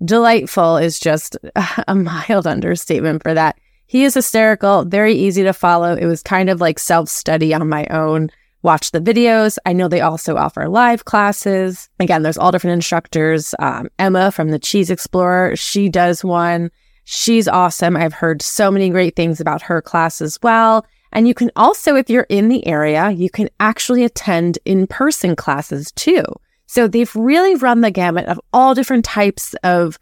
delightful, 0.05 0.79
is 0.79 0.99
just 0.99 1.37
a 1.89 1.95
mild 1.95 2.47
understatement 2.47 3.23
for 3.23 3.35
that. 3.35 3.59
He 3.87 4.05
is 4.05 4.15
hysterical, 4.15 4.85
very 4.85 5.15
easy 5.15 5.43
to 5.43 5.53
follow. 5.53 5.95
It 5.95 6.07
was 6.07 6.23
kind 6.23 6.49
of 6.49 6.61
like 6.61 6.79
self 6.79 7.09
study 7.09 7.53
on 7.53 7.69
my 7.69 7.87
own. 7.91 8.31
Watch 8.63 8.91
the 8.91 9.01
videos. 9.01 9.59
I 9.65 9.73
know 9.73 9.89
they 9.89 10.03
also 10.03 10.37
offer 10.37 10.69
live 10.69 11.07
classes. 11.07 11.89
Again, 11.99 12.23
there's 12.23 12.37
all 12.37 12.53
different 12.53 12.75
instructors. 12.75 13.55
Um, 13.59 13.89
Emma 13.99 14.31
from 14.31 14.51
the 14.51 14.59
Cheese 14.59 14.91
Explorer, 14.91 15.57
she 15.57 15.89
does 15.89 16.23
one. 16.23 16.71
She's 17.13 17.49
awesome. 17.49 17.97
I've 17.97 18.13
heard 18.13 18.41
so 18.41 18.71
many 18.71 18.89
great 18.89 19.17
things 19.17 19.41
about 19.41 19.63
her 19.63 19.83
class 19.83 20.23
as 20.23 20.39
well. 20.45 20.87
And 21.11 21.27
you 21.27 21.35
can 21.35 21.51
also, 21.57 21.97
if 21.97 22.09
you're 22.09 22.29
in 22.29 22.49
the 22.49 22.65
area, 22.65 23.11
you 23.11 23.29
can 23.29 23.49
actually 23.59 24.05
attend 24.05 24.61
in 24.65 24.87
person 24.87 25.35
classes 25.35 25.91
too. 25.91 26.23
So 26.67 26.87
they've 26.87 27.13
really 27.17 27.57
run 27.57 27.81
the 27.81 27.91
gamut 27.91 28.27
of 28.27 28.41
all 28.53 28.77
different 28.77 29.05
types 29.05 29.55
of 29.65 29.99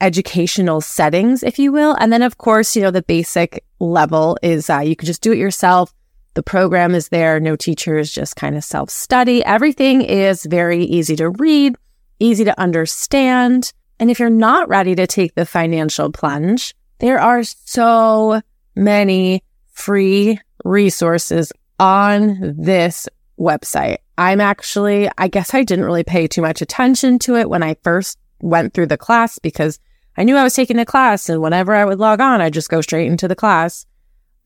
educational 0.00 0.80
settings, 0.80 1.42
if 1.42 1.58
you 1.58 1.72
will. 1.72 1.94
And 2.00 2.10
then, 2.10 2.22
of 2.22 2.38
course, 2.38 2.74
you 2.74 2.80
know, 2.80 2.90
the 2.90 3.02
basic 3.02 3.62
level 3.78 4.38
is 4.42 4.70
uh, 4.70 4.78
you 4.78 4.96
can 4.96 5.04
just 5.04 5.20
do 5.20 5.32
it 5.32 5.38
yourself. 5.38 5.92
The 6.32 6.42
program 6.42 6.94
is 6.94 7.10
there, 7.10 7.38
no 7.38 7.56
teachers, 7.56 8.10
just 8.10 8.34
kind 8.34 8.56
of 8.56 8.64
self 8.64 8.88
study. 8.88 9.44
Everything 9.44 10.00
is 10.00 10.46
very 10.46 10.84
easy 10.84 11.16
to 11.16 11.28
read, 11.28 11.76
easy 12.18 12.44
to 12.46 12.58
understand. 12.58 13.74
And 13.98 14.10
if 14.10 14.18
you're 14.18 14.30
not 14.30 14.68
ready 14.68 14.94
to 14.94 15.06
take 15.06 15.34
the 15.34 15.46
financial 15.46 16.10
plunge, 16.12 16.74
there 16.98 17.20
are 17.20 17.42
so 17.42 18.40
many 18.74 19.42
free 19.72 20.38
resources 20.64 21.52
on 21.78 22.54
this 22.58 23.08
website. 23.38 23.98
I'm 24.18 24.40
actually, 24.40 25.10
I 25.18 25.28
guess 25.28 25.54
I 25.54 25.62
didn't 25.62 25.84
really 25.84 26.04
pay 26.04 26.26
too 26.26 26.42
much 26.42 26.62
attention 26.62 27.18
to 27.20 27.36
it 27.36 27.50
when 27.50 27.62
I 27.62 27.76
first 27.82 28.18
went 28.40 28.74
through 28.74 28.86
the 28.86 28.96
class 28.96 29.38
because 29.38 29.78
I 30.16 30.24
knew 30.24 30.36
I 30.36 30.44
was 30.44 30.54
taking 30.54 30.78
a 30.78 30.86
class 30.86 31.28
and 31.28 31.42
whenever 31.42 31.74
I 31.74 31.84
would 31.84 31.98
log 31.98 32.20
on, 32.20 32.40
I'd 32.40 32.54
just 32.54 32.70
go 32.70 32.80
straight 32.80 33.06
into 33.06 33.28
the 33.28 33.36
class. 33.36 33.84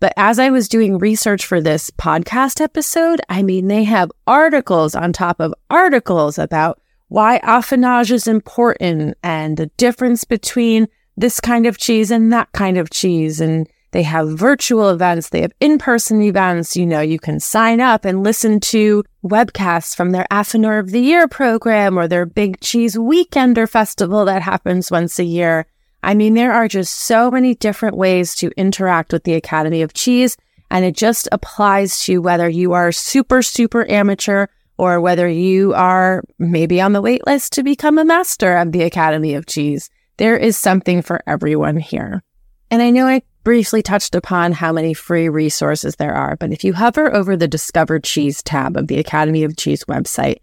But 0.01 0.13
as 0.17 0.39
I 0.39 0.51
was 0.51 0.69
doing 0.69 0.99
research 0.99 1.47
for 1.47 1.61
this 1.61 1.91
podcast 1.91 2.61
episode, 2.61 3.21
I 3.29 3.43
mean, 3.43 3.69
they 3.69 3.85
have 3.85 4.11
articles 4.27 4.95
on 4.95 5.13
top 5.13 5.41
of 5.41 5.55
articles 5.69 6.39
about 6.39 6.81
why 7.11 7.41
affinage 7.41 8.11
is 8.11 8.27
important 8.29 9.19
and 9.23 9.57
the 9.57 9.67
difference 9.77 10.23
between 10.25 10.87
this 11.17 11.41
kind 11.41 11.67
of 11.67 11.77
cheese 11.77 12.11
and 12.11 12.33
that 12.33 12.51
kind 12.53 12.79
of 12.79 12.91
cheese 12.91 13.41
and 13.41 13.69
they 13.91 14.05
have 14.05 14.39
virtual 14.39 14.89
events. 14.91 15.31
They 15.31 15.41
have 15.41 15.53
in-person 15.59 16.23
events. 16.23 16.77
You 16.77 16.87
know, 16.87 17.01
you 17.01 17.19
can 17.19 17.41
sign 17.41 17.81
up 17.81 18.05
and 18.05 18.23
listen 18.23 18.61
to 18.61 19.03
webcasts 19.25 19.97
from 19.97 20.13
their 20.13 20.27
Affineur 20.31 20.79
of 20.79 20.93
the 20.93 21.01
Year 21.01 21.27
program 21.27 21.99
or 21.99 22.07
their 22.07 22.25
Big 22.25 22.61
Cheese 22.61 22.95
Weekender 22.95 23.69
festival 23.69 24.25
that 24.27 24.43
happens 24.43 24.93
once 24.93 25.19
a 25.19 25.25
year. 25.25 25.67
I 26.05 26.15
mean, 26.15 26.35
there 26.35 26.53
are 26.53 26.69
just 26.69 27.01
so 27.01 27.29
many 27.29 27.57
different 27.57 27.97
ways 27.97 28.37
to 28.37 28.53
interact 28.57 29.13
with 29.13 29.25
the 29.25 29.35
Academy 29.35 29.83
of 29.83 29.93
Cheese. 29.93 30.37
And 30.71 30.85
it 30.85 30.95
just 30.95 31.29
applies 31.33 31.99
to 32.05 32.19
whether 32.19 32.49
you 32.49 32.73
are 32.73 32.93
super, 32.93 33.43
super 33.43 33.91
amateur 33.91 34.47
or 34.81 34.99
whether 34.99 35.29
you 35.29 35.75
are 35.75 36.25
maybe 36.39 36.81
on 36.81 36.95
the 36.95 37.03
wait 37.03 37.27
list 37.27 37.53
to 37.53 37.63
become 37.63 37.99
a 37.99 38.05
master 38.05 38.57
of 38.57 38.73
the 38.73 38.83
Academy 38.83 39.35
of 39.35 39.45
Cheese. 39.45 39.91
There 40.17 40.39
is 40.39 40.57
something 40.57 41.03
for 41.03 41.23
everyone 41.27 41.77
here. 41.77 42.23
And 42.71 42.81
I 42.81 42.89
know 42.89 43.07
I 43.07 43.21
briefly 43.45 43.83
touched 43.83 44.15
upon 44.15 44.53
how 44.53 44.73
many 44.73 44.95
free 44.95 45.29
resources 45.29 45.97
there 45.97 46.15
are, 46.15 46.35
but 46.37 46.51
if 46.51 46.65
you 46.65 46.73
hover 46.73 47.15
over 47.15 47.37
the 47.37 47.47
Discover 47.47 48.01
Cheese 48.01 48.43
tab 48.43 48.75
of 48.75 48.87
the 48.87 48.99
Academy 48.99 49.45
of 49.45 49.59
Cheese 49.59 49.85
website, 49.85 50.39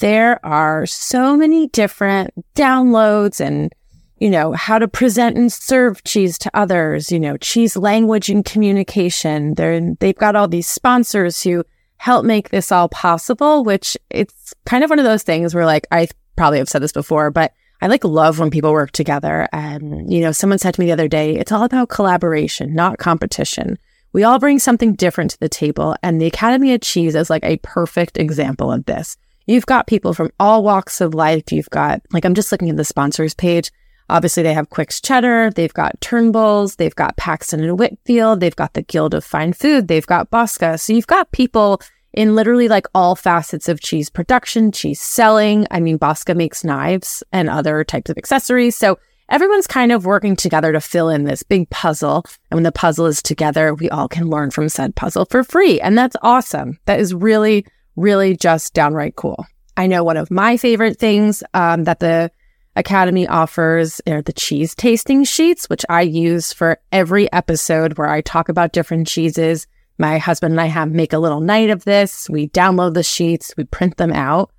there 0.00 0.38
are 0.44 0.84
so 0.84 1.34
many 1.34 1.68
different 1.68 2.30
downloads 2.54 3.40
and 3.40 3.72
you 4.18 4.28
know, 4.28 4.52
how 4.52 4.80
to 4.80 4.88
present 4.88 5.36
and 5.38 5.50
serve 5.50 6.02
cheese 6.02 6.38
to 6.38 6.50
others, 6.52 7.12
you 7.12 7.20
know, 7.20 7.36
cheese 7.36 7.76
language 7.76 8.28
and 8.28 8.44
communication. 8.44 9.54
They're, 9.54 9.94
they've 10.00 10.14
got 10.14 10.34
all 10.34 10.48
these 10.48 10.66
sponsors 10.66 11.40
who 11.40 11.64
help 11.98 12.24
make 12.24 12.48
this 12.48 12.72
all 12.72 12.88
possible, 12.88 13.62
which 13.64 13.96
it's 14.10 14.54
kind 14.64 14.82
of 14.82 14.90
one 14.90 14.98
of 14.98 15.04
those 15.04 15.22
things 15.22 15.54
where 15.54 15.66
like, 15.66 15.86
I 15.90 16.08
probably 16.36 16.58
have 16.58 16.68
said 16.68 16.82
this 16.82 16.92
before, 16.92 17.30
but 17.30 17.52
I 17.80 17.86
like 17.86 18.04
love 18.04 18.38
when 18.38 18.50
people 18.50 18.72
work 18.72 18.92
together. 18.92 19.48
And, 19.52 20.12
you 20.12 20.20
know, 20.20 20.32
someone 20.32 20.58
said 20.58 20.74
to 20.74 20.80
me 20.80 20.86
the 20.86 20.92
other 20.92 21.08
day, 21.08 21.36
it's 21.36 21.52
all 21.52 21.64
about 21.64 21.88
collaboration, 21.88 22.74
not 22.74 22.98
competition. 22.98 23.78
We 24.12 24.24
all 24.24 24.38
bring 24.38 24.58
something 24.58 24.94
different 24.94 25.32
to 25.32 25.40
the 25.40 25.48
table. 25.48 25.94
And 26.02 26.20
the 26.20 26.26
Academy 26.26 26.72
of 26.72 26.80
Cheese 26.80 27.14
is 27.14 27.30
like 27.30 27.44
a 27.44 27.58
perfect 27.58 28.16
example 28.16 28.72
of 28.72 28.86
this. 28.86 29.16
You've 29.46 29.66
got 29.66 29.86
people 29.86 30.14
from 30.14 30.30
all 30.40 30.62
walks 30.62 31.00
of 31.00 31.14
life. 31.14 31.52
You've 31.52 31.70
got, 31.70 32.02
like, 32.12 32.24
I'm 32.24 32.34
just 32.34 32.50
looking 32.50 32.70
at 32.70 32.76
the 32.76 32.84
sponsors 32.84 33.34
page. 33.34 33.70
Obviously, 34.10 34.42
they 34.42 34.54
have 34.54 34.70
Quicke's 34.70 35.00
Cheddar. 35.00 35.50
They've 35.50 35.72
got 35.72 36.00
Turnbulls. 36.00 36.76
They've 36.76 36.94
got 36.94 37.16
Paxton 37.16 37.62
and 37.62 37.78
Whitfield. 37.78 38.40
They've 38.40 38.56
got 38.56 38.74
the 38.74 38.82
Guild 38.82 39.14
of 39.14 39.24
Fine 39.24 39.52
Food. 39.52 39.88
They've 39.88 40.06
got 40.06 40.30
Boska. 40.30 40.80
So 40.80 40.92
you've 40.92 41.06
got 41.06 41.32
people 41.32 41.80
in 42.14 42.34
literally 42.34 42.68
like 42.68 42.86
all 42.94 43.14
facets 43.14 43.68
of 43.68 43.80
cheese 43.80 44.08
production, 44.08 44.72
cheese 44.72 45.00
selling. 45.00 45.66
I 45.70 45.80
mean, 45.80 45.98
Boska 45.98 46.34
makes 46.34 46.64
knives 46.64 47.22
and 47.32 47.50
other 47.50 47.84
types 47.84 48.10
of 48.10 48.16
accessories. 48.16 48.76
So 48.76 48.98
everyone's 49.28 49.66
kind 49.66 49.92
of 49.92 50.06
working 50.06 50.36
together 50.36 50.72
to 50.72 50.80
fill 50.80 51.10
in 51.10 51.24
this 51.24 51.42
big 51.42 51.68
puzzle. 51.70 52.24
And 52.50 52.56
when 52.56 52.64
the 52.64 52.72
puzzle 52.72 53.06
is 53.06 53.22
together, 53.22 53.74
we 53.74 53.90
all 53.90 54.08
can 54.08 54.30
learn 54.30 54.50
from 54.50 54.68
said 54.68 54.96
puzzle 54.96 55.26
for 55.26 55.44
free. 55.44 55.80
And 55.80 55.98
that's 55.98 56.16
awesome. 56.22 56.78
That 56.86 56.98
is 56.98 57.14
really, 57.14 57.66
really 57.94 58.36
just 58.36 58.72
downright 58.72 59.16
cool. 59.16 59.44
I 59.76 59.86
know 59.86 60.02
one 60.02 60.16
of 60.16 60.30
my 60.30 60.56
favorite 60.56 60.98
things 60.98 61.42
um, 61.54 61.84
that 61.84 62.00
the 62.00 62.32
Academy 62.78 63.26
offers 63.26 64.00
are 64.08 64.22
the 64.22 64.32
cheese 64.32 64.74
tasting 64.74 65.24
sheets, 65.24 65.68
which 65.68 65.84
I 65.88 66.02
use 66.02 66.52
for 66.52 66.78
every 66.92 67.30
episode 67.32 67.98
where 67.98 68.08
I 68.08 68.20
talk 68.20 68.48
about 68.48 68.72
different 68.72 69.06
cheeses 69.06 69.66
my 69.98 70.18
husband 70.18 70.52
and 70.52 70.60
I 70.60 70.66
have 70.66 70.90
make 70.90 71.12
a 71.12 71.18
little 71.18 71.40
night 71.40 71.70
of 71.70 71.84
this. 71.84 72.30
We 72.30 72.48
download 72.48 72.94
the 72.94 73.02
sheets, 73.02 73.52
we 73.56 73.64
print 73.64 73.96
them 73.96 74.12
out, 74.12 74.50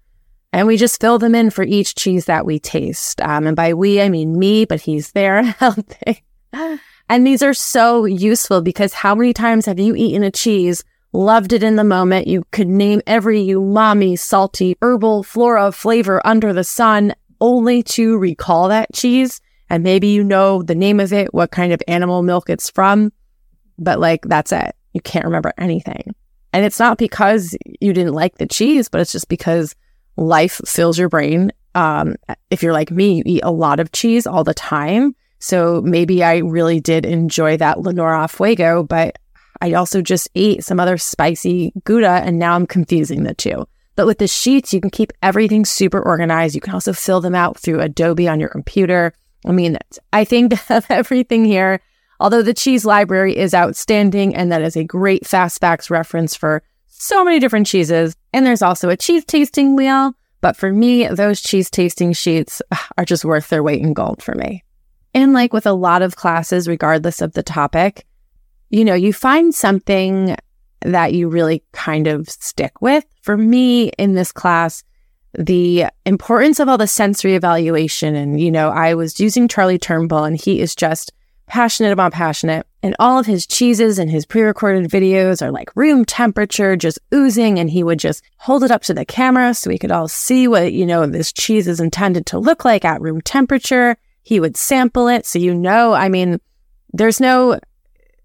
and 0.52 0.68
we 0.68 0.78
just 0.78 1.00
fill 1.00 1.18
them 1.18 1.34
in 1.34 1.50
for 1.50 1.64
each 1.64 1.96
cheese 1.96 2.26
that 2.26 2.46
we 2.46 2.60
taste. 2.60 3.22
Um, 3.22 3.48
and 3.48 3.56
by 3.56 3.74
we, 3.74 4.02
I 4.02 4.10
mean 4.10 4.38
me, 4.38 4.66
but 4.66 4.82
he's 4.82 5.12
there 5.14 5.42
helping. 5.60 6.18
and 7.10 7.26
these 7.26 7.42
are 7.42 7.54
so 7.54 8.06
useful 8.06 8.62
because 8.62 8.94
how 8.94 9.16
many 9.16 9.34
times 9.34 9.66
have 9.66 9.80
you 9.80 9.96
eaten 9.96 10.24
a 10.24 10.32
cheese, 10.32 10.84
loved 11.14 11.54
it 11.54 11.64
in 11.64 11.78
the 11.78 11.84
moment? 11.84 12.28
You 12.28 12.44
could 12.52 12.68
name 12.68 13.02
every 13.08 13.46
umami, 13.48 14.20
salty, 14.20 14.76
herbal, 14.82 15.24
flora 15.24 15.72
flavor 15.72 16.26
under 16.26 16.52
the 16.52 16.64
sun, 16.66 17.14
only 17.42 17.84
to 17.84 18.18
recall 18.18 18.70
that 18.70 18.94
cheese. 18.94 19.42
And 19.70 19.84
maybe 19.84 20.08
you 20.08 20.24
know 20.24 20.64
the 20.64 20.76
name 20.76 21.00
of 21.00 21.14
it, 21.14 21.34
what 21.34 21.52
kind 21.52 21.72
of 21.74 21.82
animal 21.88 22.24
milk 22.24 22.50
it's 22.50 22.70
from, 22.72 23.14
but 23.78 24.00
like 24.00 24.24
that's 24.24 24.52
it 24.52 24.76
you 24.94 25.02
can't 25.02 25.26
remember 25.26 25.54
anything. 25.58 26.16
And 26.52 26.66
it's 26.66 26.80
not 26.80 26.98
because 26.98 27.56
you 27.80 27.94
didn't 27.94 28.14
like 28.14 28.38
the 28.38 28.48
cheese, 28.48 28.90
but 28.90 29.02
it's 29.02 29.12
just 29.12 29.30
because 29.30 29.76
life 30.18 30.60
fills 30.66 30.98
your 30.98 31.10
brain. 31.10 31.52
Um, 31.76 32.16
if 32.50 32.64
you're 32.64 32.74
like 32.74 32.92
me, 32.92 33.16
you 33.16 33.24
eat 33.26 33.44
a 33.44 33.52
lot 33.52 33.80
of 33.80 33.92
cheese 33.92 34.26
all 34.26 34.44
the 34.44 34.54
time. 34.54 35.16
So 35.40 35.82
maybe 35.82 36.24
I 36.24 36.38
really 36.38 36.80
did 36.80 37.06
enjoy 37.06 37.58
that 37.58 37.80
Leonora 37.80 38.28
Fuego, 38.28 38.84
but 38.84 39.18
I 39.62 39.74
also 39.74 40.02
just 40.02 40.28
ate 40.36 40.64
some 40.64 40.80
other 40.80 40.98
spicy 40.98 41.72
Gouda 41.84 42.24
and 42.26 42.40
now 42.40 42.56
I'm 42.56 42.68
confusing 42.68 43.24
the 43.24 43.34
two. 43.34 43.66
But 44.00 44.08
with 44.08 44.20
the 44.20 44.28
sheets, 44.28 44.74
you 44.74 44.80
can 44.80 44.90
keep 44.90 45.12
everything 45.22 45.66
super 45.66 46.00
organized. 46.02 46.56
You 46.56 46.62
can 46.62 46.74
also 46.74 46.94
fill 46.94 47.20
them 47.20 47.36
out 47.36 47.60
through 47.60 47.82
Adobe 47.82 48.30
on 48.30 48.40
your 48.40 48.48
computer. 48.48 49.12
I 49.46 49.52
mean, 49.52 49.78
I 50.14 50.24
think 50.24 50.54
of 50.72 50.86
everything 50.90 51.44
here 51.44 51.82
Although 52.20 52.42
the 52.42 52.54
cheese 52.54 52.86
library 52.86 53.38
is 53.38 53.54
outstanding 53.54 54.36
and 54.36 54.52
that 54.52 54.62
is 54.62 54.76
a 54.76 54.84
great 54.84 55.26
fast 55.26 55.62
facts 55.62 55.90
reference 55.90 56.36
for 56.36 56.62
so 56.88 57.24
many 57.24 57.40
different 57.40 57.68
cheeses. 57.68 58.16
And 58.34 58.46
there's 58.46 58.62
also 58.62 58.90
a 58.90 58.98
cheese 58.98 59.24
tasting 59.24 59.76
wheel. 59.76 60.14
But 60.42 60.58
for 60.58 60.72
me, 60.72 61.08
those 61.08 61.42
cheese 61.42 61.70
tasting 61.70 62.14
sheets 62.14 62.62
are 62.98 63.06
just 63.06 63.26
worth 63.26 63.50
their 63.50 63.64
weight 63.64 63.82
in 63.82 63.94
gold 63.94 64.22
for 64.22 64.36
me. 64.36 64.64
And 65.14 65.34
like 65.34 65.54
with 65.54 65.66
a 65.66 65.74
lot 65.74 66.02
of 66.02 66.18
classes, 66.18 66.68
regardless 66.68 67.22
of 67.22 67.34
the 67.34 67.44
topic, 67.44 68.06
you 68.70 68.86
know, 68.86 68.94
you 68.94 69.14
find 69.14 69.56
something 69.56 70.36
that 70.82 71.14
you 71.14 71.28
really 71.28 71.64
kind 71.72 72.08
of 72.08 72.30
stick 72.30 72.82
with. 72.82 73.06
For 73.22 73.38
me 73.38 73.90
in 73.98 74.16
this 74.16 74.32
class, 74.32 74.84
the 75.38 75.86
importance 76.06 76.60
of 76.60 76.68
all 76.68 76.78
the 76.78 76.88
sensory 76.88 77.36
evaluation. 77.36 78.16
And, 78.16 78.40
you 78.40 78.52
know, 78.52 78.70
I 78.70 78.96
was 78.96 79.20
using 79.20 79.48
Charlie 79.48 79.78
Turnbull 79.78 80.24
and 80.24 80.40
he 80.40 80.60
is 80.60 80.76
just 80.76 81.12
passionate 81.48 81.92
about 81.92 82.14
passionate. 82.14 82.66
And 82.82 82.96
all 83.00 83.20
of 83.20 83.26
his 83.26 83.46
cheeses 83.46 84.00
and 84.00 84.10
his 84.10 84.26
pre 84.26 84.42
recorded 84.42 84.90
videos 84.90 85.42
are 85.42 85.52
like 85.52 85.76
room 85.76 86.06
temperature, 86.06 86.76
just 86.76 87.00
oozing. 87.14 87.60
And 87.60 87.70
he 87.70 87.84
would 87.84 88.00
just 88.00 88.24
hold 88.38 88.64
it 88.64 88.72
up 88.72 88.84
to 88.84 88.94
the 88.94 89.06
camera 89.06 89.54
so 89.54 89.70
we 89.70 89.78
could 89.78 89.92
all 89.92 90.08
see 90.08 90.48
what, 90.48 90.74
you 90.74 90.86
know, 90.86 91.06
this 91.06 91.34
cheese 91.34 91.68
is 91.68 91.80
intended 91.80 92.26
to 92.28 92.40
look 92.40 92.66
like 92.66 92.86
at 92.86 93.02
room 93.02 93.22
temperature. 93.22 93.98
He 94.24 94.40
would 94.40 94.56
sample 94.56 95.08
it. 95.08 95.26
So, 95.26 95.40
you 95.40 95.54
know, 95.54 95.94
I 95.94 96.10
mean, 96.10 96.40
there's 96.94 97.20
no 97.20 97.60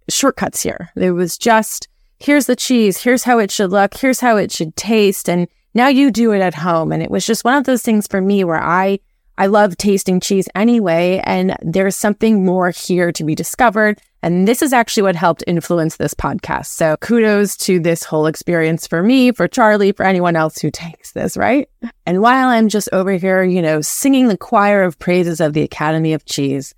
shortcuts 0.09 0.63
here. 0.63 0.91
There 0.95 1.15
was 1.15 1.37
just, 1.37 1.89
here's 2.19 2.47
the 2.47 2.57
cheese. 2.57 3.03
Here's 3.03 3.25
how 3.25 3.39
it 3.39 3.51
should 3.51 3.71
look. 3.71 3.95
Here's 3.95 4.21
how 4.21 4.37
it 4.37 4.53
should 4.53 4.77
taste. 4.77 5.29
And 5.29 5.49
now 5.75 5.89
you 5.89 6.11
do 6.11 6.33
it 6.33 6.41
at 6.41 6.55
home. 6.55 6.93
And 6.93 7.03
it 7.03 7.11
was 7.11 7.27
just 7.27 7.45
one 7.45 7.57
of 7.57 7.65
those 7.65 7.83
things 7.83 8.07
for 8.07 8.21
me 8.21 8.45
where 8.45 8.63
I 8.63 9.01
I 9.37 9.47
love 9.47 9.77
tasting 9.77 10.21
cheese 10.21 10.49
anyway, 10.55 11.21
and 11.25 11.57
there's 11.61 11.97
something 11.97 12.45
more 12.45 12.71
here 12.71 13.11
to 13.11 13.25
be 13.25 13.35
discovered. 13.35 14.01
And 14.23 14.47
this 14.47 14.63
is 14.63 14.73
actually 14.73 15.03
what 15.03 15.17
helped 15.17 15.43
influence 15.47 15.97
this 15.97 16.15
podcast. 16.15 16.67
So 16.67 16.97
kudos 16.99 17.57
to 17.59 17.81
this 17.81 18.05
whole 18.05 18.27
experience 18.27 18.87
for 18.87 19.03
me, 19.03 19.33
for 19.33 19.49
Charlie, 19.49 19.93
for 19.93 20.05
anyone 20.05 20.37
else 20.37 20.59
who 20.59 20.71
takes 20.73 21.13
this, 21.13 21.37
right? 21.37 21.69
And 22.07 22.23
while 22.23 22.49
I'm 22.49 22.69
just 22.69 22.89
over 22.93 23.13
here, 23.13 23.43
you 23.43 23.61
know, 23.61 23.81
singing 23.81 24.29
the 24.29 24.39
choir 24.39 24.85
of 24.85 24.99
praises 24.99 25.41
of 25.41 25.53
the 25.53 25.63
Academy 25.63 26.13
of 26.13 26.25
Cheese, 26.25 26.73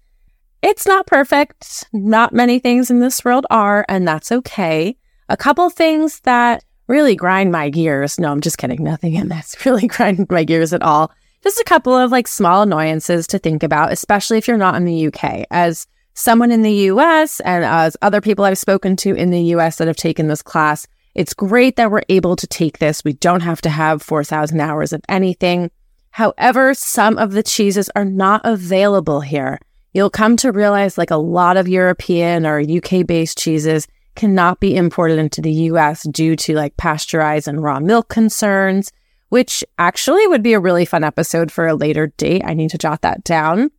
it's 0.63 0.87
not 0.87 1.07
perfect. 1.07 1.85
Not 1.93 2.33
many 2.33 2.59
things 2.59 2.91
in 2.91 3.01
this 3.01 3.25
world 3.25 3.47
are, 3.51 3.85
and 3.89 4.09
that's 4.09 4.33
okay. 4.33 4.97
A 5.29 5.37
couple 5.37 5.69
things 5.71 6.21
that 6.21 6.65
really 6.87 7.17
grind 7.17 7.51
my 7.53 7.69
gears. 7.69 8.19
No, 8.19 8.31
I'm 8.31 8.41
just 8.41 8.59
kidding. 8.59 8.83
Nothing 8.83 9.15
in 9.15 9.29
this 9.29 9.57
really 9.67 9.87
grind 9.87 10.27
my 10.31 10.45
gears 10.45 10.73
at 10.73 10.83
all 10.83 11.13
just 11.47 11.61
a 11.61 11.65
couple 11.65 11.97
of 11.97 12.11
like 12.11 12.27
small 12.27 12.63
annoyances 12.63 13.25
to 13.29 13.39
think 13.39 13.63
about, 13.63 13.93
especially 13.93 14.37
if 14.37 14.49
you're 14.49 14.57
not 14.57 14.75
in 14.75 14.85
the 14.85 15.07
UK. 15.07 15.47
As 15.53 15.87
someone 16.15 16.51
in 16.51 16.63
the 16.63 16.73
US 16.91 17.39
and 17.39 17.65
as 17.65 17.97
other 18.03 18.21
people 18.21 18.45
I've 18.45 18.59
spoken 18.59 18.97
to 18.97 19.15
in 19.15 19.31
the 19.31 19.43
US 19.55 19.77
that 19.77 19.87
have 19.87 19.97
taken 19.97 20.27
this 20.27 20.43
class, 20.43 20.89
it's 21.15 21.35
great 21.35 21.77
that 21.77 21.91
we're 21.91 22.03
able 22.09 22.35
to 22.35 22.49
take 22.49 22.79
this. 22.79 23.05
We 23.05 23.13
don't 23.13 23.43
have 23.43 23.61
to 23.63 23.71
have 23.71 24.03
4,000 24.03 24.59
hours 24.61 24.93
of 24.93 25.03
anything. 25.09 25.71
However, 26.11 26.75
some 26.75 27.17
of 27.17 27.31
the 27.31 27.45
cheeses 27.45 27.91
are 27.95 28.05
not 28.05 28.41
available 28.43 29.21
here. 29.21 29.61
You'll 29.95 30.11
come 30.11 30.37
to 30.39 30.51
realize 30.51 30.99
like 30.99 31.13
a 31.13 31.17
lot 31.17 31.57
of 31.57 31.69
European 31.69 32.45
or 32.45 32.61
UK 32.61 33.07
based 33.07 33.39
cheeses 33.39 33.87
cannot 34.17 34.61
be 34.61 34.75
imported 34.75 35.19
into 35.19 35.41
the 35.41 35.53
US 35.53 36.03
due 36.09 36.35
to 36.37 36.55
like 36.55 36.77
pasteurized 36.77 37.47
and 37.47 37.63
raw 37.63 37.79
milk 37.79 38.09
concerns, 38.09 38.91
which 39.29 39.63
actually 39.79 40.27
would 40.27 40.43
be 40.43 40.55
a 40.55 40.61
really 40.61 40.85
fun 40.85 41.05
episode 41.05 41.53
for 41.53 41.67
a 41.67 41.75
later 41.75 42.09
date. 42.17 42.43
I 42.45 42.55
need 42.55 42.71
to 42.71 42.79
jot 42.79 43.03
that 43.03 43.23
down. 43.25 43.71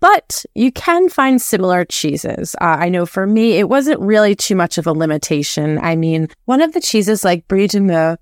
But 0.00 0.46
you 0.54 0.72
can 0.72 1.10
find 1.10 1.40
similar 1.40 1.84
cheeses. 1.84 2.54
Uh, 2.60 2.78
I 2.80 2.88
know 2.88 3.04
for 3.04 3.26
me, 3.26 3.58
it 3.58 3.68
wasn't 3.68 4.00
really 4.00 4.34
too 4.34 4.56
much 4.56 4.78
of 4.78 4.86
a 4.86 4.92
limitation. 4.92 5.78
I 5.78 5.94
mean, 5.94 6.28
one 6.46 6.62
of 6.62 6.72
the 6.72 6.80
cheeses 6.80 7.22
like 7.22 7.46
Brie 7.48 7.66
de 7.66 7.80
Meaux, 7.80 8.16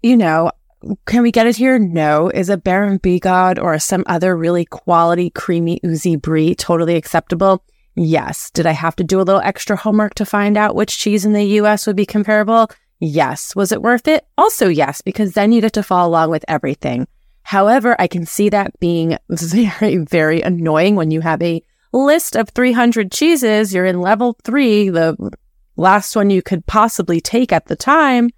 you 0.00 0.16
know, 0.16 0.52
can 1.06 1.22
we 1.22 1.32
get 1.32 1.48
it 1.48 1.56
here? 1.56 1.76
No. 1.76 2.28
Is 2.28 2.48
a 2.48 2.56
Baron 2.56 3.00
Bigod 3.00 3.60
or 3.60 3.76
some 3.80 4.04
other 4.06 4.36
really 4.36 4.64
quality, 4.64 5.30
creamy, 5.30 5.80
oozy 5.84 6.14
brie 6.14 6.54
totally 6.54 6.94
acceptable? 6.94 7.64
Yes. 7.98 8.52
Did 8.52 8.64
I 8.64 8.72
have 8.72 8.94
to 8.96 9.04
do 9.04 9.20
a 9.20 9.22
little 9.22 9.40
extra 9.40 9.76
homework 9.76 10.14
to 10.14 10.24
find 10.24 10.56
out 10.56 10.76
which 10.76 10.98
cheese 10.98 11.24
in 11.24 11.32
the 11.32 11.44
US 11.60 11.84
would 11.86 11.96
be 11.96 12.06
comparable? 12.06 12.70
Yes. 13.00 13.56
Was 13.56 13.72
it 13.72 13.82
worth 13.82 14.06
it? 14.06 14.24
Also, 14.38 14.68
yes, 14.68 15.00
because 15.02 15.32
then 15.32 15.50
you 15.50 15.60
get 15.60 15.72
to 15.72 15.82
follow 15.82 16.08
along 16.08 16.30
with 16.30 16.44
everything. 16.46 17.08
However, 17.42 17.96
I 17.98 18.06
can 18.06 18.24
see 18.24 18.50
that 18.50 18.78
being 18.78 19.18
very, 19.28 19.96
very 19.96 20.42
annoying 20.42 20.94
when 20.94 21.10
you 21.10 21.22
have 21.22 21.42
a 21.42 21.60
list 21.92 22.36
of 22.36 22.50
300 22.50 23.10
cheeses. 23.10 23.74
You're 23.74 23.84
in 23.84 24.00
level 24.00 24.36
three, 24.44 24.90
the 24.90 25.16
last 25.76 26.14
one 26.14 26.30
you 26.30 26.40
could 26.40 26.66
possibly 26.66 27.20
take 27.20 27.52
at 27.52 27.66
the 27.66 27.76
time. 27.76 28.30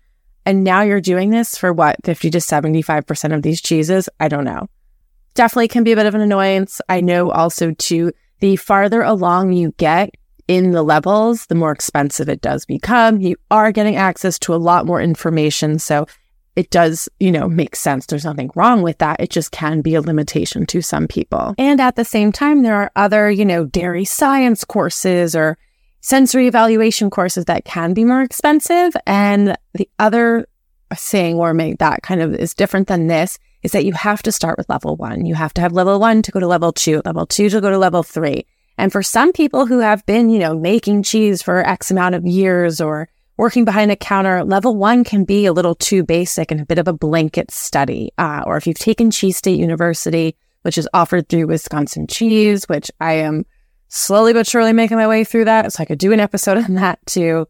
And 0.47 0.64
now 0.64 0.81
you're 0.81 1.02
doing 1.02 1.29
this 1.29 1.59
for 1.59 1.71
what, 1.71 1.97
50 2.02 2.31
to 2.31 2.38
75% 2.38 3.35
of 3.35 3.43
these 3.43 3.61
cheeses? 3.61 4.09
I 4.19 4.29
don't 4.29 4.45
know. 4.45 4.69
Definitely 5.35 5.69
can 5.69 5.85
be 5.85 5.93
a 5.93 5.97
bit 5.97 6.07
of 6.07 6.14
an 6.14 6.23
annoyance. 6.23 6.81
I 6.88 7.02
know 7.02 7.31
also 7.31 7.73
too, 7.73 8.12
the 8.40 8.56
farther 8.56 9.02
along 9.02 9.52
you 9.52 9.73
get 9.76 10.11
in 10.49 10.73
the 10.73 10.82
levels, 10.82 11.47
the 11.47 11.54
more 11.54 11.70
expensive 11.70 12.28
it 12.28 12.40
does 12.40 12.66
become. 12.66 13.20
You 13.20 13.37
are 13.50 13.70
getting 13.70 13.97
access 13.97 14.38
to 14.40 14.54
a 14.54 14.56
lot 14.56 14.85
more 14.85 15.00
information. 15.00 15.78
So 15.78 16.06
it 16.56 16.70
does, 16.70 17.09
you 17.20 17.30
know, 17.30 17.49
make 17.49 17.76
sense. 17.76 18.06
There's 18.06 18.25
nothing 18.25 18.50
wrong 18.56 18.82
with 18.82 18.99
that. 18.99 19.20
It 19.20 19.30
just 19.30 19.52
can 19.52 19.80
be 19.80 19.94
a 19.94 20.00
limitation 20.00 20.66
to 20.66 20.82
some 20.82 21.06
people. 21.06 21.54
And 21.56 21.80
at 21.80 21.94
the 21.94 22.04
same 22.04 22.32
time, 22.32 22.62
there 22.62 22.75
are 22.75 22.90
other, 22.97 23.30
you 23.30 23.44
know, 23.44 23.64
dairy 23.64 24.04
science 24.04 24.64
courses 24.64 25.37
or 25.37 25.56
sensory 26.00 26.49
evaluation 26.49 27.11
courses 27.11 27.44
that 27.44 27.64
can 27.64 27.94
be 27.94 28.04
more 28.04 28.23
expensive. 28.23 28.97
And 29.06 29.56
the 29.75 29.88
other 29.99 30.47
thing 30.94 31.37
or 31.37 31.54
that 31.54 32.02
kind 32.02 32.20
of 32.20 32.35
is 32.35 32.54
different 32.54 32.88
than 32.88 33.06
this 33.06 33.38
is 33.62 33.73
that 33.73 33.85
you 33.85 33.93
have 33.93 34.23
to 34.23 34.33
start 34.33 34.59
with 34.59 34.69
level 34.69 34.97
one. 34.97 35.26
You 35.26 35.35
have 35.35 35.55
to 35.55 35.61
have 35.61 35.73
level 35.73 36.00
one 36.00 36.23
to 36.23 36.31
go 36.31 36.40
to 36.40 36.47
level 36.47 36.73
two, 36.73 37.02
level 37.05 37.26
two 37.26 37.49
to 37.50 37.61
go 37.61 37.71
to 37.71 37.79
level 37.79 38.02
three. 38.02 38.47
And 38.79 38.90
for 38.90 39.02
some 39.02 39.33
people 39.33 39.67
who 39.67 39.81
have 39.81 40.05
been, 40.07 40.31
you 40.31 40.38
know, 40.38 40.59
making 40.59 41.02
cheese 41.02 41.43
for 41.43 41.67
X 41.67 41.90
amount 41.90 42.14
of 42.14 42.25
years 42.25 42.81
or 42.81 43.09
working 43.37 43.64
behind 43.64 43.90
a 43.90 43.97
counter, 43.97 44.45
level 44.45 44.76
one 44.76 45.05
can 45.05 45.25
be 45.25 45.47
a 45.47 45.52
little 45.52 45.75
too 45.75 46.02
basic 46.02 46.50
and 46.50 46.61
a 46.61 46.67
bit 46.67 46.79
of 46.79 46.88
a 46.88 46.93
blanket 46.93 47.50
study. 47.50 48.11
Uh, 48.17 48.43
or 48.47 48.57
if 48.57 48.67
you've 48.67 48.79
taken 48.79 49.11
Cheese 49.11 49.37
State 49.37 49.59
University, 49.59 50.37
which 50.62 50.79
is 50.79 50.88
offered 50.95 51.29
through 51.29 51.47
Wisconsin 51.47 52.07
Cheese, 52.07 52.68
which 52.68 52.90
I 53.01 53.14
am 53.14 53.44
slowly 53.88 54.33
but 54.33 54.46
surely 54.46 54.73
making 54.73 54.96
my 54.96 55.09
way 55.09 55.25
through 55.25 55.46
that. 55.46 55.73
So 55.73 55.83
I 55.83 55.87
could 55.87 55.99
do 55.99 56.12
an 56.12 56.20
episode 56.20 56.59
on 56.64 56.75
that 56.75 56.99
too. 57.07 57.46